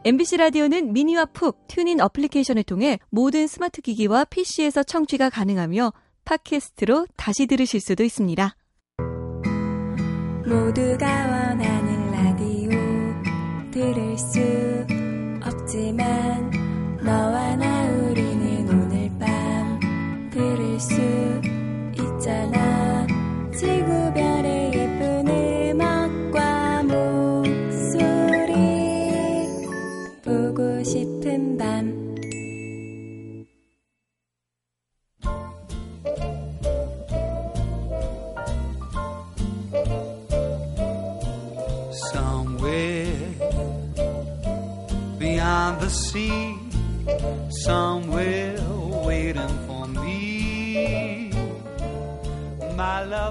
MBC 0.07 0.37
라디오는 0.37 0.93
미니와 0.93 1.25
푹 1.25 1.67
TuneIn 1.67 1.99
어플리케이션을 1.99 2.63
통해 2.63 2.97
모든 3.09 3.45
스마트 3.45 3.81
기기와 3.81 4.23
PC에서 4.23 4.81
청취가 4.81 5.29
가능하며 5.29 5.91
팟캐스트로 6.23 7.07
다시 7.17 7.45
들으실 7.45 7.81
수도 7.81 8.05
있습니다. 8.05 8.55
모두가 10.45 11.05
원하는 11.05 12.11
라디오 12.11 12.69
들을 13.69 14.17
수 14.17 14.36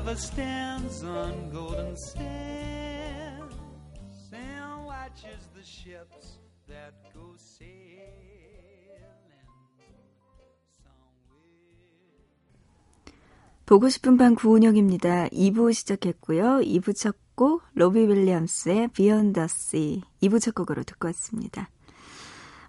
lover 0.07 0.21
stands 0.21 1.03
on 1.03 1.51
golden 1.51 1.97
sands 1.97 3.55
and 4.33 4.87
watches 4.87 5.43
the 5.55 5.65
ships 5.65 6.39
that 6.69 6.95
go 7.13 7.35
sailing. 7.37 8.07
보고 13.67 13.89
싶은 13.89 14.17
밤 14.17 14.37
구은영입니다. 14.37 15.29
2부 15.29 15.75
시작했고요. 15.75 16.61
2부 16.61 16.95
첫 16.95 17.17
곡 17.35 17.63
로비 17.75 18.07
윌리엄스의 18.07 18.89
Beyond 18.89 19.35
the 19.35 19.45
Sea 19.45 20.03
2부 20.23 20.41
첫 20.41 20.55
곡으로 20.55 20.85
듣고 20.85 21.09
왔습니다. 21.09 21.69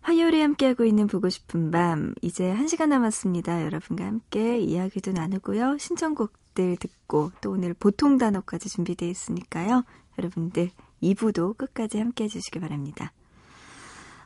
화요일에 0.01 0.41
함께하고 0.41 0.85
있는 0.85 1.07
보고 1.07 1.29
싶은 1.29 1.71
밤 1.71 2.13
이제 2.21 2.53
1시간 2.53 2.87
남았습니다. 2.89 3.63
여러분과 3.63 4.05
함께 4.05 4.59
이야기도 4.59 5.11
나누고요. 5.11 5.77
신청곡 5.77 6.33
들 6.57 6.75
듣고 6.75 7.31
또 7.39 7.51
오늘 7.51 7.75
보통 7.75 8.17
단어까지 8.17 8.67
준비되어 8.67 9.07
있으니까요. 9.07 9.83
여러분들 10.17 10.71
2부도 11.03 11.55
끝까지 11.55 11.99
함께 11.99 12.23
해 12.23 12.27
주시기 12.27 12.59
바랍니다. 12.59 13.11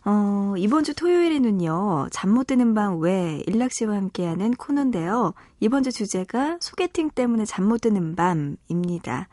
어, 0.05 0.53
이번 0.57 0.85
주 0.85 0.95
토요일에는요, 0.95 2.07
잠 2.09 2.31
못 2.31 2.47
드는 2.47 2.73
밤외 2.73 3.43
일락 3.47 3.71
씨와 3.73 3.97
함께하는 3.97 4.53
코너인데요. 4.53 5.33
이번 5.59 5.83
주 5.83 5.91
주제가 5.91 6.57
소개팅 6.61 7.09
때문에 7.09 7.43
잠 7.43 7.65
못 7.65 7.81
드는 7.81 8.15
밤입니다. 8.15 9.27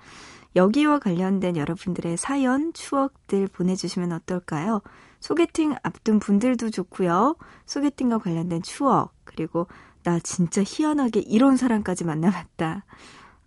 여기와 0.56 0.98
관련된 0.98 1.56
여러분들의 1.56 2.16
사연, 2.16 2.72
추억들 2.72 3.46
보내주시면 3.46 4.10
어떨까요? 4.10 4.82
소개팅 5.20 5.76
앞둔 5.84 6.18
분들도 6.18 6.70
좋고요. 6.70 7.36
소개팅과 7.66 8.18
관련된 8.18 8.62
추억, 8.62 9.14
그리고 9.24 9.68
나 10.08 10.18
진짜 10.20 10.62
희한하게 10.64 11.20
이런 11.20 11.58
사람까지 11.58 12.04
만나봤다. 12.04 12.86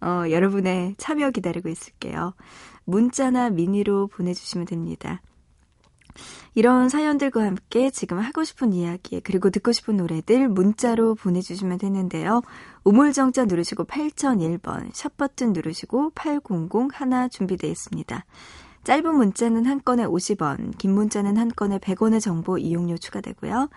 어, 0.02 0.26
여러분의 0.30 0.94
참여 1.00 1.32
기다리고 1.32 1.70
있을게요. 1.70 2.36
문자나 2.86 3.50
미니로 3.50 4.06
보내주시면 4.06 4.68
됩니다. 4.68 5.24
이런 6.54 6.88
사연들과 6.88 7.44
함께 7.44 7.90
지금 7.90 8.20
하고 8.20 8.44
싶은 8.44 8.74
이야기 8.74 9.22
그리고 9.22 9.50
듣고 9.50 9.72
싶은 9.72 9.98
노래들 9.98 10.50
문자로 10.50 11.16
보내주시면 11.16 11.80
되는데요. 11.80 12.44
우물정자 12.84 13.46
누르시고 13.46 13.86
8001번 13.86 14.92
샵 14.94 15.18
버튼 15.18 15.54
누르시고 15.54 16.12
800 16.14 16.90
하나 16.94 17.28
준비되어 17.28 17.72
있습니다. 17.72 18.24
짧은 18.84 19.16
문자는 19.16 19.66
한 19.66 19.82
건에 19.84 20.06
50원, 20.06 20.78
긴 20.78 20.94
문자는 20.94 21.38
한 21.38 21.50
건에 21.50 21.80
100원의 21.80 22.22
정보 22.22 22.60
이용료 22.60 22.98
추가되고요. 22.98 23.70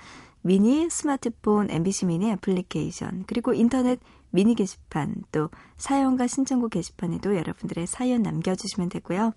미니, 0.46 0.90
스마트폰, 0.90 1.70
MBC 1.70 2.04
미니 2.04 2.30
애플리케이션, 2.30 3.24
그리고 3.26 3.54
인터넷 3.54 3.98
미니 4.30 4.54
게시판, 4.54 5.22
또 5.32 5.48
사연과 5.78 6.26
신청곡 6.26 6.70
게시판에도 6.72 7.34
여러분들의 7.34 7.86
사연 7.86 8.22
남겨주시면 8.22 8.90
되고요. 8.90 9.32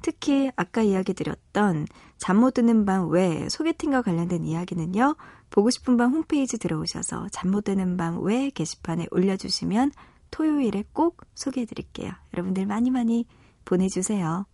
특히 0.00 0.50
아까 0.56 0.80
이야기 0.82 1.12
드렸던 1.12 1.86
잠 2.16 2.38
못 2.38 2.54
드는 2.54 2.86
밤 2.86 3.10
외 3.10 3.48
소개팅과 3.48 4.02
관련된 4.02 4.44
이야기는요. 4.44 5.16
보고 5.50 5.70
싶은 5.70 5.96
밤 5.96 6.12
홈페이지 6.12 6.56
들어오셔서 6.56 7.28
잠 7.30 7.50
못 7.50 7.64
드는 7.64 7.96
밤 7.96 8.22
외 8.22 8.48
게시판에 8.50 9.08
올려주시면 9.10 9.92
토요일에 10.30 10.84
꼭 10.92 11.22
소개해드릴게요. 11.34 12.12
여러분들 12.32 12.64
많이 12.66 12.90
많이 12.90 13.26
보내주세요. 13.64 14.46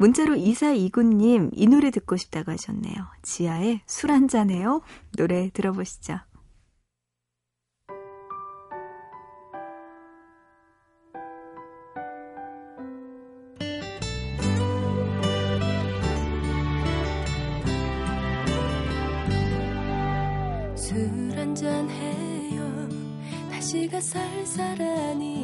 문자로 0.00 0.34
2429님 0.34 1.50
이 1.52 1.66
노래 1.66 1.90
듣고 1.90 2.16
싶다고 2.16 2.52
하셨네요. 2.52 2.94
지하의 3.20 3.82
술 3.84 4.12
한잔해요. 4.12 4.80
노래 5.18 5.50
들어보시죠. 5.50 6.20
술 20.76 20.96
한잔 21.36 21.90
해요 21.90 22.88
날씨가 23.50 24.00
쌀쌀하니 24.00 25.39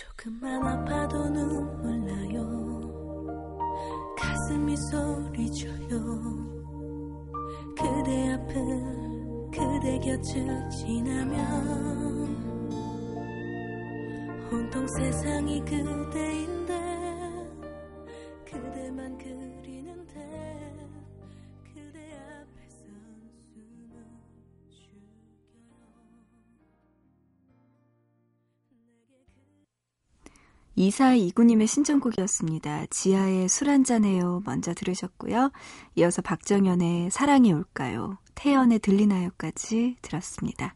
조금만 0.00 0.66
아파도 0.66 1.28
눈물 1.28 2.06
나요. 2.06 2.80
가슴이 4.16 4.74
소리쳐요. 4.90 6.00
그대 7.76 8.32
앞을 8.32 8.54
그대 9.52 9.98
곁을 9.98 10.70
지나면 10.70 11.38
온통 14.50 14.86
세상이 14.88 15.60
그대인데 15.66 16.79
2429님의 30.80 31.66
신청곡이었습니다. 31.66 32.86
지하의 32.86 33.48
술 33.48 33.68
한잔해요. 33.68 34.42
먼저 34.46 34.72
들으셨고요. 34.72 35.52
이어서 35.96 36.22
박정현의 36.22 37.10
사랑이 37.10 37.52
올까요? 37.52 38.18
태연의 38.34 38.78
들리나요까지 38.78 39.96
들었습니다. 40.00 40.74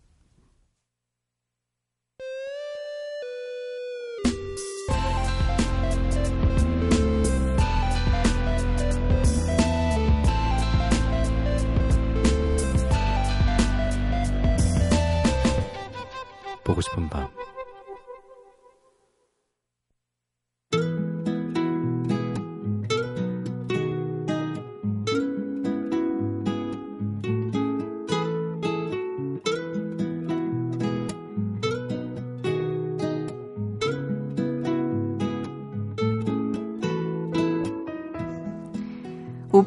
보고 16.64 16.80
싶은 16.80 17.08
밤 17.08 17.28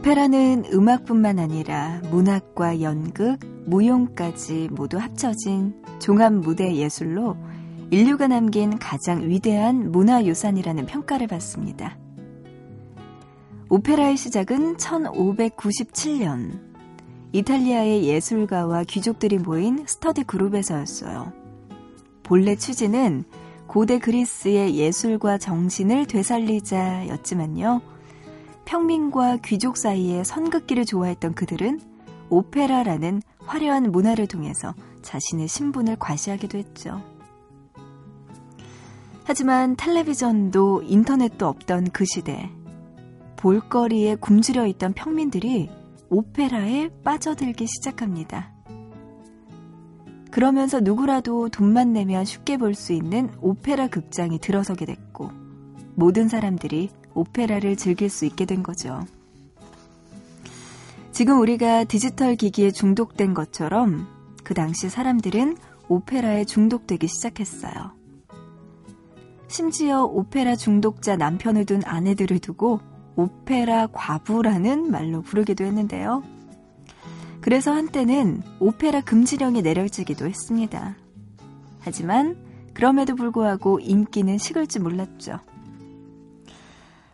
오페라는 0.08 0.68
음악뿐만 0.72 1.38
아니라 1.38 2.00
문학과 2.12 2.80
연극, 2.80 3.40
무용까지 3.66 4.70
모두 4.72 4.98
합쳐진 4.98 5.84
종합 6.00 6.32
무대 6.32 6.74
예술로 6.74 7.36
인류가 7.92 8.28
남긴 8.28 8.80
가장 8.80 9.28
위대한 9.28 9.92
문화유산이라는 9.92 10.86
평가를 10.86 11.28
받습니다. 11.28 11.98
오페라의 13.68 14.16
시작은 14.16 14.78
1597년 14.78 16.58
이탈리아의 17.34 18.06
예술가와 18.06 18.86
귀족들이 18.86 19.40
모인 19.40 19.84
스터디 19.86 20.24
그룹에서였어요. 20.24 21.34
본래 22.24 22.56
취지는 22.56 23.26
고대 23.68 24.00
그리스의 24.00 24.78
예술과 24.78 25.38
정신을 25.38 26.06
되살리자였지만요. 26.06 27.97
평민과 28.68 29.38
귀족 29.46 29.78
사이의 29.78 30.26
선긋기를 30.26 30.84
좋아했던 30.84 31.36
그들은 31.36 31.80
오페라라는 32.30 33.22
화려한 33.46 33.94
문화를 33.94 34.28
통해서 34.28 34.76
자신의 35.02 35.48
신분을 35.48 35.96
과시하기도 35.98 36.58
했죠. 36.58 37.02
하지만 39.24 39.78
텔레비전도 39.78 40.84
인터넷도 40.84 41.48
없던 41.48 41.92
그 41.92 42.04
시대, 42.06 42.50
볼거리에 43.38 44.16
굶주려 44.16 44.68
있던 44.68 44.92
평민들이 44.94 45.70
오페라에 46.10 46.90
빠져들기 47.06 47.68
시작합니다. 47.68 48.54
그러면서 50.30 50.82
누구라도 50.82 51.48
돈만 51.48 51.94
내면 51.94 52.26
쉽게 52.26 52.58
볼 52.58 52.74
수 52.74 52.92
있는 52.92 53.30
오페라 53.40 53.88
극장이 53.88 54.40
들어서게 54.40 54.86
됐고, 54.86 55.32
모든 55.96 56.28
사람들이 56.28 56.90
오페라를 57.18 57.76
즐길 57.76 58.10
수 58.10 58.26
있게 58.26 58.46
된 58.46 58.64
거죠. 58.64 59.06
지금 61.12 61.40
우리가 61.40 61.84
디지털 61.86 62.36
기기에 62.36 62.72
중독된 62.72 63.34
것처럼 63.34 64.08
그 64.44 64.54
당시 64.54 64.88
사람들은 64.88 65.58
오페라에 65.90 66.46
중독되기 66.46 67.08
시작했어요. 67.08 67.92
심지어 69.48 70.04
오페라 70.04 70.56
중독자 70.56 71.16
남편을 71.16 71.66
둔 71.66 71.82
아내들을 71.84 72.40
두고 72.40 72.82
오페라 73.16 73.88
과부라는 73.88 74.92
말로 74.92 75.22
부르기도 75.22 75.66
했는데요. 75.66 76.22
그래서 77.42 77.72
한때는 77.72 78.44
오페라 78.60 79.02
금지령이 79.02 79.62
내려지기도 79.64 80.28
했습니다. 80.28 80.96
하지만 81.80 82.36
그럼에도 82.74 83.16
불구하고 83.16 83.80
인기는 83.80 84.38
식을 84.38 84.68
줄 84.68 84.84
몰랐죠. 84.84 85.40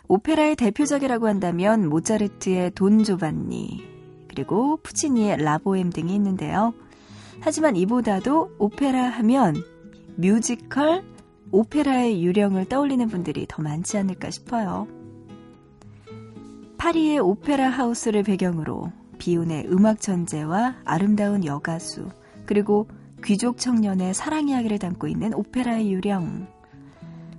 오페라의 0.08 0.56
대표작이라고 0.58 1.28
한다면 1.28 1.90
모차르트의 1.90 2.72
돈 2.72 3.04
조반니, 3.04 3.84
그리고 4.28 4.78
푸치니의 4.84 5.38
라보엠 5.38 5.92
등이 5.92 6.14
있는데요. 6.16 6.74
하지만 7.40 7.76
이보다도 7.76 8.56
오페라 8.60 9.04
하면 9.10 9.56
뮤지컬, 10.16 11.04
오페라의 11.52 12.24
유령을 12.24 12.66
떠올리는 12.66 13.08
분들이 13.08 13.46
더 13.48 13.62
많지 13.62 13.98
않을까 13.98 14.30
싶어요. 14.30 14.88
파리의 16.78 17.20
오페라 17.20 17.70
하우스를 17.70 18.24
배경으로 18.24 18.92
비운의 19.20 19.68
음악 19.70 20.02
천재와 20.02 20.78
아름다운 20.84 21.46
여가수, 21.46 22.10
그리고 22.46 22.88
귀족 23.24 23.58
청년의 23.58 24.14
사랑 24.14 24.50
이야기를 24.50 24.80
담고 24.80 25.08
있는 25.08 25.34
오페라의 25.34 25.94
유령. 25.94 26.48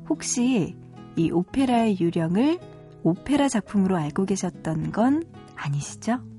혹시 0.09 0.77
이 1.17 1.31
오페라의 1.31 1.99
유령을 2.01 2.59
오페라 3.03 3.49
작품으로 3.49 3.97
알고 3.97 4.25
계셨던 4.25 4.93
건 4.93 5.25
아니시죠? 5.57 6.34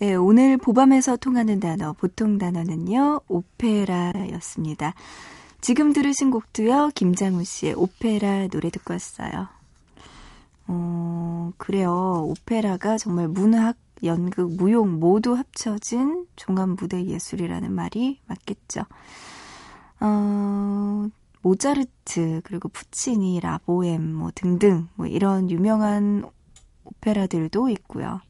네, 0.00 0.16
오늘 0.16 0.56
보밤에서 0.56 1.16
통하는 1.16 1.60
단어, 1.60 1.92
보통 1.92 2.36
단어는요, 2.36 3.20
오페라였습니다. 3.28 4.92
지금 5.60 5.92
들으신 5.92 6.32
곡도요, 6.32 6.90
김장우 6.96 7.44
씨의 7.44 7.74
오페라 7.74 8.48
노래 8.48 8.70
듣고 8.70 8.92
왔어요. 8.92 9.46
어, 10.66 11.52
그래요. 11.58 12.26
오페라가 12.28 12.98
정말 12.98 13.28
문학, 13.28 13.76
연극, 14.02 14.52
무용 14.56 14.98
모두 14.98 15.34
합쳐진 15.34 16.26
종합 16.34 16.70
무대 16.70 17.04
예술이라는 17.04 17.72
말이 17.72 18.18
맞겠죠. 18.26 18.82
어, 20.00 21.08
모차르트, 21.42 22.40
그리고 22.42 22.68
푸치니, 22.68 23.38
라보엠, 23.38 24.12
뭐 24.12 24.32
등등, 24.34 24.88
뭐 24.96 25.06
이런 25.06 25.52
유명한 25.52 26.28
오페라들도 26.82 27.68
있고요. 27.68 28.20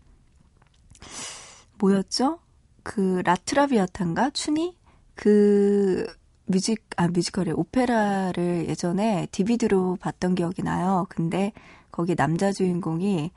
뭐였죠? 1.78 2.40
그 2.82 3.22
라트라비아탄가 3.24 4.30
추니 4.30 4.76
그 5.14 6.06
뮤직 6.46 6.84
아 6.96 7.08
뮤지컬에 7.08 7.50
오페라를 7.52 8.68
예전에 8.68 9.28
DVD로 9.32 9.96
봤던 10.00 10.34
기억이 10.34 10.62
나요. 10.62 11.06
근데 11.08 11.52
거기 11.90 12.14
남자 12.14 12.52
주인공이 12.52 13.30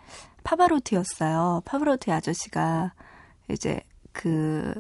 파바로티였어요. 0.44 1.62
파바로티 1.66 2.12
아저씨가 2.12 2.94
이제 3.50 3.82
그 4.12 4.74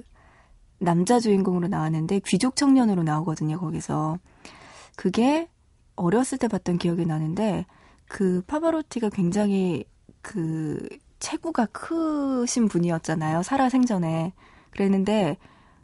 남자 0.79 1.19
주인공으로 1.19 1.67
나왔는데 1.67 2.21
귀족 2.25 2.55
청년으로 2.55 3.03
나오거든요. 3.03 3.59
거기서 3.59 4.19
그게 4.95 5.49
어렸을 5.95 6.37
때 6.37 6.47
봤던 6.47 6.77
기억이 6.77 7.05
나는데 7.05 7.65
그 8.07 8.41
파바로티가 8.47 9.09
굉장히 9.09 9.85
그 10.21 10.87
체구가 11.19 11.67
크신 11.67 12.67
분이었잖아요. 12.67 13.43
살아생전에. 13.43 14.33
그랬는데 14.71 15.37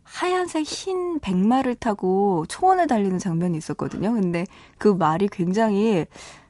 하얀색 0.03 0.65
흰 0.65 1.19
백마를 1.19 1.75
타고 1.75 2.45
초원을 2.47 2.87
달리는 2.87 3.17
장면이 3.17 3.57
있었거든요. 3.57 4.13
근데 4.13 4.45
그 4.77 4.89
말이 4.89 5.27
굉장히 5.27 6.05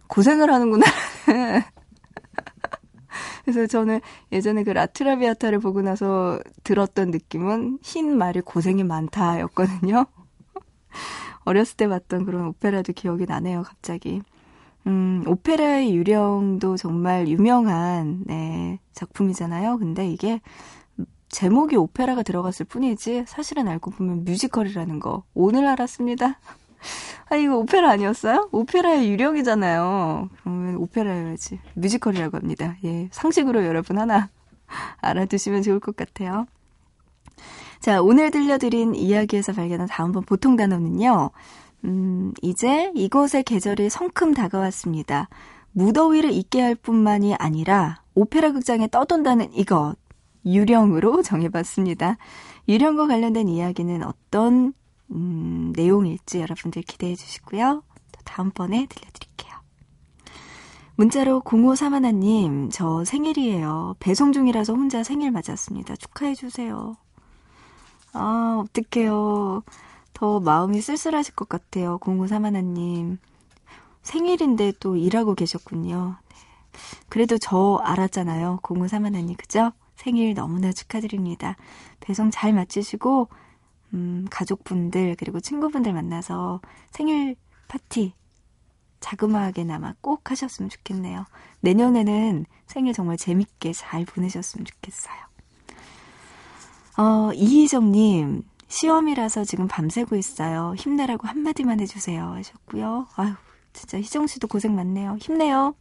고생을 0.07 0.51
하는구나. 0.51 0.85
그래서 3.45 3.67
저는 3.67 3.99
예전에 4.31 4.63
그 4.63 4.71
라트라비아타를 4.71 5.59
보고 5.59 5.81
나서 5.81 6.39
들었던 6.63 7.11
느낌은 7.11 7.79
흰 7.81 8.17
말이 8.17 8.41
고생이 8.41 8.83
많다였거든요. 8.83 10.05
어렸을 11.45 11.77
때 11.77 11.87
봤던 11.87 12.25
그런 12.25 12.47
오페라도 12.47 12.93
기억이 12.93 13.25
나네요, 13.25 13.63
갑자기. 13.63 14.21
음, 14.87 15.23
오페라의 15.27 15.95
유령도 15.95 16.77
정말 16.77 17.27
유명한, 17.27 18.23
네, 18.25 18.79
작품이잖아요. 18.93 19.77
근데 19.77 20.09
이게 20.09 20.41
제목이 21.29 21.75
오페라가 21.75 22.21
들어갔을 22.23 22.65
뿐이지 22.65 23.25
사실은 23.27 23.67
알고 23.67 23.91
보면 23.91 24.23
뮤지컬이라는 24.25 24.99
거 24.99 25.23
오늘 25.33 25.65
알았습니다. 25.65 26.39
아 27.29 27.35
이거 27.35 27.57
오페라 27.57 27.89
아니었어요? 27.91 28.49
오페라의 28.51 29.09
유령이잖아요. 29.09 30.29
그러면 30.41 30.75
오페라여야지 30.75 31.59
뮤지컬이라고 31.75 32.37
합니다. 32.37 32.75
예, 32.83 33.09
상식으로 33.11 33.65
여러분 33.65 33.97
하나 33.97 34.29
알아두시면 35.01 35.63
좋을 35.63 35.79
것 35.79 35.95
같아요. 35.95 36.45
자, 37.79 38.01
오늘 38.01 38.31
들려드린 38.31 38.95
이야기에서 38.95 39.51
발견한 39.53 39.87
다음 39.87 40.11
번 40.11 40.23
보통 40.23 40.55
단어는요. 40.55 41.31
음, 41.85 42.33
이제 42.41 42.91
이곳의 42.95 43.43
계절이 43.43 43.89
성큼 43.89 44.33
다가왔습니다. 44.33 45.29
무더위를 45.71 46.31
잊게 46.31 46.61
할 46.61 46.75
뿐만이 46.75 47.35
아니라 47.35 48.01
오페라 48.15 48.51
극장에 48.51 48.87
떠돈다는 48.87 49.53
이것 49.53 49.95
유령으로 50.45 51.21
정해봤습니다. 51.23 52.17
유령과 52.67 53.07
관련된 53.07 53.49
이야기는 53.49 54.03
어떤 54.03 54.73
음, 55.11 55.73
내용일지 55.75 56.39
여러분들 56.39 56.83
기대해 56.83 57.15
주시고요. 57.15 57.83
다음번에 58.23 58.87
들려드릴게요. 58.87 59.53
문자로 60.95 61.41
0531님, 61.41 62.69
저 62.71 63.03
생일이에요. 63.03 63.95
배송 63.99 64.31
중이라서 64.31 64.73
혼자 64.73 65.03
생일 65.03 65.31
맞았습니다. 65.31 65.95
축하해 65.95 66.35
주세요. 66.35 66.95
아, 68.13 68.63
어떡해요. 68.63 69.63
더 70.13 70.39
마음이 70.39 70.81
쓸쓸하실 70.81 71.35
것 71.35 71.49
같아요. 71.49 71.97
0531님. 71.99 73.17
생일인데 74.01 74.73
또 74.79 74.95
일하고 74.95 75.33
계셨군요. 75.35 76.15
네. 76.29 76.35
그래도 77.09 77.37
저 77.37 77.79
알았잖아요. 77.83 78.59
0531님, 78.61 79.37
그죠? 79.37 79.71
생일 79.95 80.33
너무나 80.33 80.71
축하드립니다. 80.71 81.55
배송 81.99 82.29
잘 82.31 82.53
마치시고, 82.53 83.29
음, 83.93 84.25
가족분들, 84.29 85.15
그리고 85.17 85.39
친구분들 85.39 85.93
만나서 85.93 86.61
생일 86.91 87.35
파티 87.67 88.13
자그마하게나마 88.99 89.93
꼭 90.01 90.31
하셨으면 90.31 90.69
좋겠네요. 90.69 91.25
내년에는 91.61 92.45
생일 92.67 92.93
정말 92.93 93.17
재밌게 93.17 93.73
잘 93.73 94.05
보내셨으면 94.05 94.65
좋겠어요. 94.65 95.15
어, 96.97 97.31
이희정님, 97.33 98.43
시험이라서 98.73 99.45
지금 99.45 99.67
밤새고 99.67 100.15
있어요. 100.15 100.73
힘내라고 100.75 101.27
한마디만 101.27 101.79
해주세요. 101.79 102.33
하셨고요. 102.33 103.07
아유, 103.15 103.33
진짜 103.71 103.99
희정 103.99 104.25
씨도 104.25 104.47
고생 104.47 104.75
많네요. 104.75 105.17
힘내요. 105.21 105.75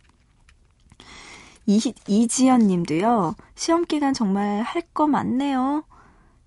이, 1.65 1.81
이지연 2.07 2.61
님도요, 2.61 3.35
시험 3.55 3.87
기간 3.87 4.13
정말 4.13 4.61
할 4.63 4.83
거 4.93 5.07
많네요. 5.07 5.85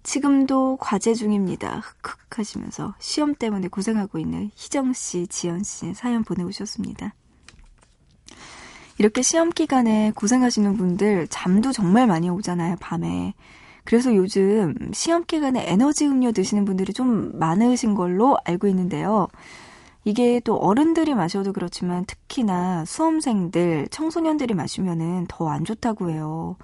지금도 0.04 0.78
과제 0.80 1.16
중입니다. 1.16 1.80
흑흑 2.04 2.38
하시면서 2.38 2.93
시험 3.00 3.34
때문에 3.34 3.68
고생하고 3.68 4.20
있는 4.20 4.52
희정 4.54 4.93
씨, 4.93 5.26
지연 5.26 5.64
씨 5.64 5.96
사연 5.96 6.24
보내오셨습니다. 6.24 7.16
이렇게 9.00 9.24
시험 9.24 9.50
기간에 9.50 10.12
고생하시는 10.14 10.78
분들 10.78 11.28
잠도 11.30 11.72
정말 11.72 12.06
많이 12.06 12.30
오잖아요, 12.30 12.76
밤에. 12.80 13.34
그래서 13.86 14.16
요즘 14.16 14.76
시험 14.94 15.24
기간에 15.26 15.64
에너지 15.70 16.06
음료 16.08 16.32
드시는 16.32 16.66
분들이 16.66 16.94
좀 16.94 17.38
많으신 17.38 17.96
걸로 17.96 18.38
알고 18.46 18.68
있는데요. 18.68 19.28
이게 20.04 20.40
또 20.44 20.56
어른들이 20.58 21.16
마셔도 21.16 21.54
그렇지만 21.54 22.06
특히나 22.06 22.86
수험생들, 22.86 23.88
청소년들이 23.92 24.54
마시면은 24.54 25.26
더 25.28 25.50
안 25.50 25.66
좋다고 25.66 26.10
해요. 26.12 26.58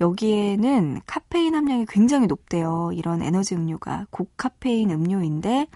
여기에는 0.00 1.00
카페인 1.06 1.54
함량이 1.54 1.86
굉장히 1.88 2.26
높대요. 2.26 2.90
이런 2.94 3.22
에너지 3.22 3.54
음료가 3.54 4.06
고카페인 4.10 4.90
음료인데 4.90 5.66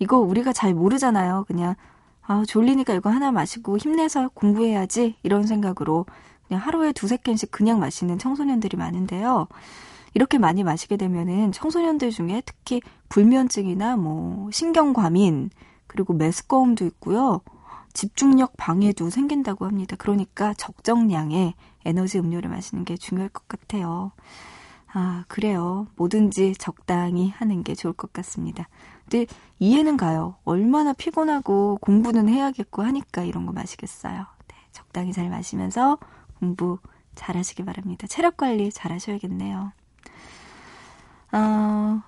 이거 0.00 0.18
우리가 0.18 0.52
잘 0.52 0.74
모르잖아요. 0.74 1.44
그냥 1.46 1.74
아, 2.22 2.42
졸리니까 2.46 2.94
이거 2.94 3.10
하나 3.10 3.30
마시고 3.32 3.78
힘내서 3.78 4.30
공부해야지 4.34 5.16
이런 5.22 5.46
생각으로 5.46 6.06
그냥 6.48 6.60
하루에 6.62 6.92
두세 6.92 7.16
캔씩 7.18 7.50
그냥 7.52 7.78
마시는 7.80 8.18
청소년들이 8.18 8.76
많은데요. 8.76 9.46
이렇게 10.14 10.38
많이 10.38 10.62
마시게 10.62 10.96
되면은 10.96 11.52
청소년들 11.52 12.10
중에 12.10 12.42
특히 12.46 12.80
불면증이나 13.08 13.96
뭐 13.96 14.50
신경과민 14.52 15.50
그리고 15.86 16.14
메스꺼움도 16.14 16.86
있고요. 16.86 17.40
집중력 17.92 18.56
방해도 18.56 19.10
생긴다고 19.10 19.66
합니다. 19.66 19.96
그러니까 19.96 20.54
적정량의 20.54 21.54
에너지 21.84 22.18
음료를 22.18 22.50
마시는 22.50 22.84
게 22.84 22.96
중요할 22.96 23.28
것 23.28 23.46
같아요. 23.46 24.12
아, 24.92 25.24
그래요. 25.28 25.88
뭐든지 25.96 26.54
적당히 26.54 27.30
하는 27.30 27.62
게 27.64 27.74
좋을 27.74 27.92
것 27.94 28.12
같습니다. 28.12 28.68
근데 29.04 29.26
이해는 29.58 29.96
가요. 29.96 30.36
얼마나 30.44 30.92
피곤하고 30.92 31.78
공부는 31.80 32.28
해야겠고 32.28 32.82
하니까 32.82 33.22
이런 33.22 33.46
거 33.46 33.52
마시겠어요. 33.52 34.14
네, 34.48 34.54
적당히 34.72 35.12
잘 35.12 35.28
마시면서 35.28 35.98
공부 36.38 36.78
잘 37.14 37.36
하시기 37.36 37.64
바랍니다. 37.64 38.06
체력 38.06 38.36
관리 38.36 38.70
잘 38.70 38.92
하셔야겠네요. 38.92 39.72
어, 41.34 42.00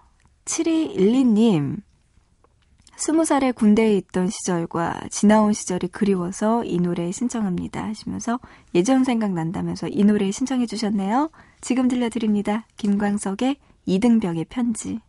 7212님, 0.45 1.83
스무 2.97 3.25
살에 3.25 3.51
군대에 3.51 3.97
있던 3.97 4.31
시절과 4.31 5.09
지나온 5.11 5.53
시절이 5.53 5.89
그리워서 5.89 6.65
이 6.65 6.79
노래 6.79 7.11
신청합니다 7.11 7.85
하시면서 7.85 8.39
예전 8.75 9.03
생각난다면서 9.03 9.89
이 9.89 10.05
노래 10.05 10.31
신청해 10.31 10.67
주셨네요. 10.67 11.31
지금 11.61 11.89
들려드립니다. 11.89 12.67
김광석의 12.77 13.57
이등병의 13.85 14.47
편지. 14.49 15.01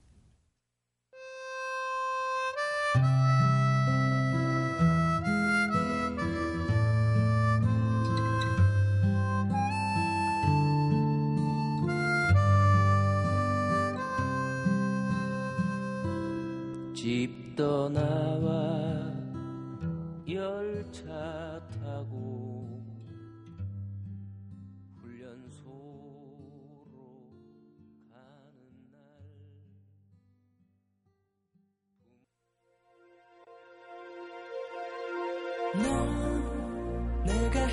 넌 35.84 37.24
내가 37.24 37.68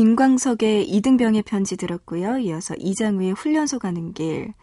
김광석의 0.00 0.88
이등병의 0.88 1.42
편지 1.42 1.76
들었고요. 1.76 2.38
이어서 2.38 2.74
이장우의 2.78 3.32
훈련소 3.32 3.78
가는 3.78 4.14
길. 4.14 4.54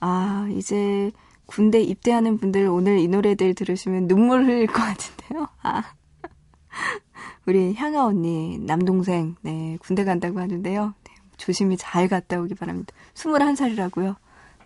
아, 0.00 0.48
이제 0.56 1.10
군대 1.44 1.82
입대하는 1.82 2.38
분들 2.38 2.66
오늘 2.66 2.98
이 2.98 3.06
노래들 3.06 3.54
들으시면 3.54 4.08
눈물 4.08 4.46
흘릴 4.46 4.66
것 4.68 4.80
같은데요. 4.80 5.48
아. 5.60 5.82
우리 7.44 7.74
향아 7.74 8.06
언니, 8.06 8.58
남동생, 8.58 9.36
네, 9.42 9.76
군대 9.82 10.02
간다고 10.04 10.40
하는데요. 10.40 10.94
네, 11.04 11.12
조심히 11.36 11.76
잘 11.76 12.08
갔다 12.08 12.40
오기 12.40 12.54
바랍니다. 12.54 12.94
21살이라고요. 13.16 14.16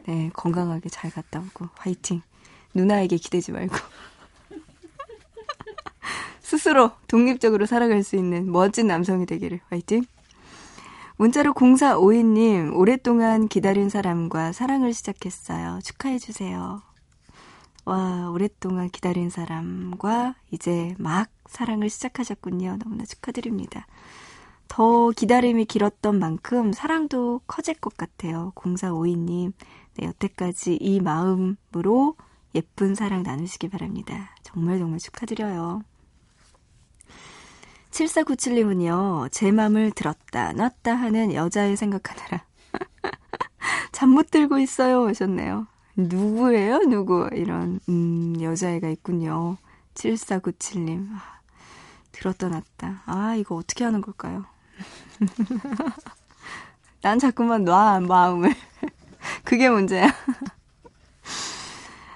네, 0.06 0.30
건강하게 0.32 0.90
잘 0.90 1.10
갔다 1.10 1.40
오고, 1.40 1.70
화이팅. 1.74 2.22
누나에게 2.72 3.16
기대지 3.16 3.50
말고. 3.50 3.74
스스로 6.44 6.90
독립적으로 7.08 7.64
살아갈 7.64 8.02
수 8.02 8.16
있는 8.16 8.52
멋진 8.52 8.86
남성이 8.86 9.24
되기를 9.24 9.60
화이팅. 9.70 10.04
문자로 11.16 11.54
0452님, 11.54 12.76
오랫동안 12.76 13.48
기다린 13.48 13.88
사람과 13.88 14.52
사랑을 14.52 14.92
시작했어요. 14.92 15.78
축하해주세요. 15.82 16.82
와, 17.86 18.30
오랫동안 18.30 18.90
기다린 18.90 19.30
사람과 19.30 20.34
이제 20.50 20.94
막 20.98 21.30
사랑을 21.46 21.88
시작하셨군요. 21.88 22.76
너무나 22.78 23.06
축하드립니다. 23.06 23.86
더 24.68 25.12
기다림이 25.12 25.64
길었던 25.64 26.18
만큼 26.18 26.74
사랑도 26.74 27.40
커질 27.46 27.74
것 27.74 27.96
같아요. 27.96 28.52
0452님, 28.56 29.54
네, 29.94 30.06
여태까지 30.06 30.76
이 30.78 31.00
마음으로 31.00 32.16
예쁜 32.54 32.94
사랑 32.94 33.22
나누시기 33.22 33.70
바랍니다. 33.70 34.34
정말 34.42 34.78
정말 34.78 34.98
축하드려요. 34.98 35.82
7497님은요, 37.94 39.28
제 39.30 39.52
맘을 39.52 39.92
들었다, 39.92 40.52
놨다 40.52 40.94
하는 40.96 41.32
여자의 41.32 41.76
생각하느라. 41.76 42.44
잠 43.92 44.10
못 44.10 44.30
들고 44.30 44.58
있어요. 44.58 45.06
하셨네요. 45.06 45.68
누구예요? 45.96 46.78
누구? 46.88 47.28
이런, 47.32 47.78
음, 47.88 48.34
여자애가 48.40 48.88
있군요. 48.88 49.58
7497님. 49.94 51.08
아, 51.12 51.38
들었다 52.10 52.48
놨다. 52.48 53.02
아, 53.06 53.36
이거 53.36 53.54
어떻게 53.54 53.84
하는 53.84 54.00
걸까요? 54.00 54.44
난 57.00 57.20
자꾸만 57.20 57.62
놔, 57.64 58.00
마음을. 58.00 58.52
그게 59.44 59.70
문제야. 59.70 60.12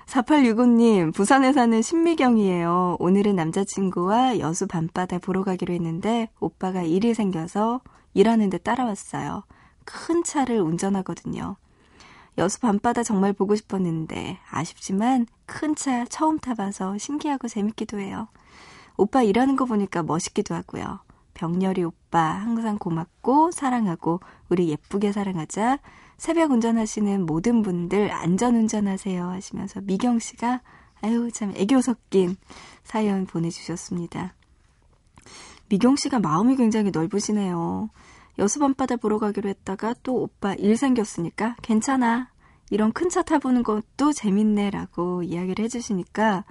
4865님, 0.09 1.13
부산에 1.13 1.53
사는 1.53 1.83
신미경이에요. 1.83 2.97
오늘은 2.99 3.37
남자친구와 3.37 4.39
여수 4.39 4.67
밤바다 4.67 5.19
보러 5.19 5.45
가기로 5.45 5.75
했는데, 5.75 6.31
오빠가 6.41 6.83
일이 6.83 7.13
생겨서 7.13 7.83
일하는데 8.15 8.57
따라왔어요. 8.59 9.45
큰 9.85 10.25
차를 10.25 10.61
운전하거든요. 10.61 11.57
여수 12.39 12.59
밤바다 12.61 13.03
정말 13.03 13.35
보고 13.35 13.55
싶었는데, 13.55 14.39
아쉽지만 14.51 15.27
큰 15.45 15.75
차 15.75 16.07
처음 16.07 16.39
타봐서 16.39 16.97
신기하고 16.97 17.47
재밌기도 17.47 17.99
해요. 17.99 18.29
오빠 18.97 19.23
일하는 19.23 19.57
거 19.57 19.67
보니까 19.67 20.03
멋있기도 20.03 20.55
하고요. 20.55 21.01
병렬이 21.35 21.85
오빠 21.85 22.19
항상 22.19 22.79
고맙고 22.79 23.51
사랑하고 23.51 24.21
우리 24.49 24.71
예쁘게 24.71 25.13
사랑하자. 25.13 25.79
새벽 26.19 26.51
운전하시는 26.51 27.25
모든 27.27 27.63
분들 27.63 28.11
안전 28.13 28.57
운전하세요 28.57 29.25
하시면서 29.29 29.81
미경 29.83 30.19
씨가 30.19 30.61
아유 31.01 31.31
참 31.33 31.53
애교 31.57 31.81
섞인 31.81 32.37
사연 32.83 33.25
보내주셨습니다. 33.25 34.35
미경 35.69 35.97
씨가 35.97 36.19
마음이 36.19 36.57
굉장히 36.57 36.91
넓으시네요. 36.91 37.91
여수 38.39 38.59
밤바다 38.59 38.97
보러 38.97 39.19
가기로 39.19 39.49
했다가 39.49 39.95
또 40.03 40.23
오빠 40.23 40.55
일 40.55 40.77
생겼으니까 40.77 41.57
괜찮아. 41.63 42.31
이런 42.71 42.93
큰 42.93 43.09
차 43.11 43.23
타보는 43.23 43.63
것도 43.63 44.13
재밌네 44.13 44.71
라고 44.71 45.23
이야기를 45.23 45.65
해주시니까 45.65 46.45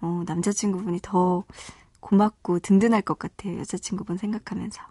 어, 0.00 0.22
남자친구분이 0.26 1.00
더 1.02 1.44
고맙고 2.00 2.60
든든할 2.60 3.02
것 3.02 3.18
같아요. 3.18 3.58
여자친구분 3.58 4.16
생각하면서. 4.18 4.82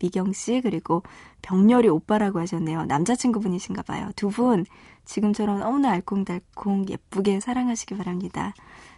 미경 0.00 0.32
씨 0.32 0.60
그리고 0.60 1.02
병렬이 1.42 1.88
오빠라고 1.88 2.38
하셨네요. 2.40 2.84
남자친구분이신가 2.86 3.82
봐요. 3.82 4.10
두 4.16 4.28
분 4.30 4.64
지금처럼 5.04 5.60
너무나 5.60 5.90
알콩달콩 5.90 6.86
예쁘게 6.88 7.40
사랑하시기 7.40 7.96
바랍니다. 7.96 8.52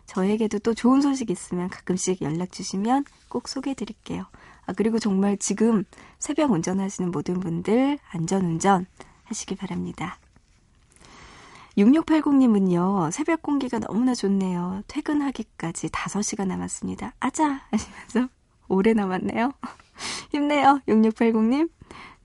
저에게도 0.07 0.59
또 0.59 0.75
좋은 0.75 1.01
소식 1.01 1.31
있으면 1.31 1.69
가끔씩 1.69 2.21
연락 2.23 2.51
주시면 2.51 3.05
꼭 3.29 3.47
소개해 3.49 3.75
드릴게요. 3.75 4.27
아, 4.67 4.73
그리고 4.73 4.99
정말 4.99 5.37
지금 5.39 5.85
새벽 6.19 6.51
운전하시는 6.51 7.13
모든 7.13 7.39
분들 7.39 7.99
안전 8.11 8.45
운전 8.45 8.87
하시기 9.25 9.55
바랍니다. 9.55 10.19
6680님은요, 11.79 13.13
새벽 13.13 13.43
공기가 13.43 13.79
너무나 13.79 14.15
좋네요. 14.15 14.83
퇴근하기까지 14.89 15.89
5시간 15.89 16.49
남았습니다. 16.49 17.15
아자! 17.21 17.63
하시면서 17.71 18.29
오래 18.69 18.93
남았네요. 18.93 19.53
힘내요, 20.33 20.81
6680님. 20.89 21.71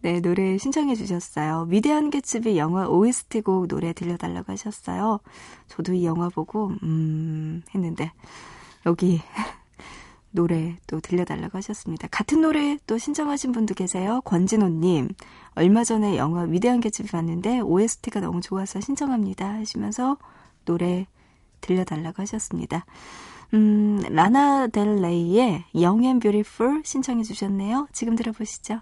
네, 0.02 0.20
노래 0.20 0.58
신청해 0.58 0.96
주셨어요. 0.96 1.66
위대한 1.70 2.10
개츠비 2.12 2.58
영화 2.58 2.88
OST 2.88 3.42
곡 3.42 3.68
노래 3.68 3.92
들려달라고 3.94 4.52
하셨어요. 4.52 5.20
저도 5.68 5.94
이 5.94 6.06
영화 6.06 6.30
보고, 6.30 6.72
음, 6.84 7.64
했는데, 7.74 8.12
여기 8.86 9.22
노래 10.30 10.76
또 10.86 11.00
들려달라고 11.00 11.58
하셨습니다. 11.58 12.08
같은 12.12 12.42
노래 12.42 12.78
또 12.86 12.98
신청하신 12.98 13.52
분도 13.52 13.74
계세요. 13.74 14.22
권진호님. 14.26 15.10
얼마 15.56 15.84
전에 15.84 16.18
영화 16.18 16.44
위대한 16.44 16.82
개츠비 16.82 17.10
봤는데 17.10 17.62
OST가 17.62 18.20
너무 18.20 18.42
좋아서 18.42 18.82
신청합니다. 18.82 19.48
하시면서 19.54 20.18
노래 20.66 21.08
들려달라고 21.62 22.22
하셨습니다. 22.22 22.86
음, 23.54 24.02
라나 24.10 24.68
델 24.68 25.02
레이의 25.02 25.66
Young 25.74 26.06
and 26.06 26.20
Beautiful 26.20 26.82
신청해 26.84 27.24
주셨네요. 27.24 27.88
지금 27.92 28.16
들어보시죠. 28.16 28.82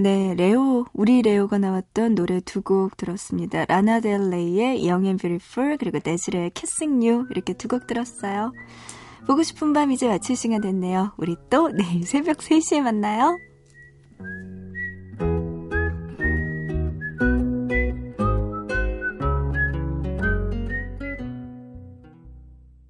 네, 0.00 0.34
레오, 0.34 0.86
우리 0.94 1.20
레오가 1.20 1.58
나왔던 1.58 2.14
노래 2.14 2.40
두 2.40 2.62
곡 2.62 2.96
들었습니다. 2.96 3.66
라나 3.66 4.00
델 4.00 4.30
레이의 4.30 4.88
Young 4.88 5.06
and 5.06 5.20
Beautiful 5.20 5.76
그리고 5.76 5.98
네즐의 6.02 6.52
Kissing 6.54 7.06
You 7.06 7.26
이렇게 7.30 7.52
두 7.52 7.68
곡 7.68 7.86
들었어요. 7.86 8.50
보고 9.26 9.42
싶은 9.42 9.74
밤 9.74 9.92
이제 9.92 10.08
마칠 10.08 10.36
시간 10.36 10.62
됐네요. 10.62 11.12
우리 11.18 11.36
또 11.50 11.68
내일 11.68 12.04
새벽 12.06 12.38
3시에 12.38 12.80
만나요. 12.80 13.36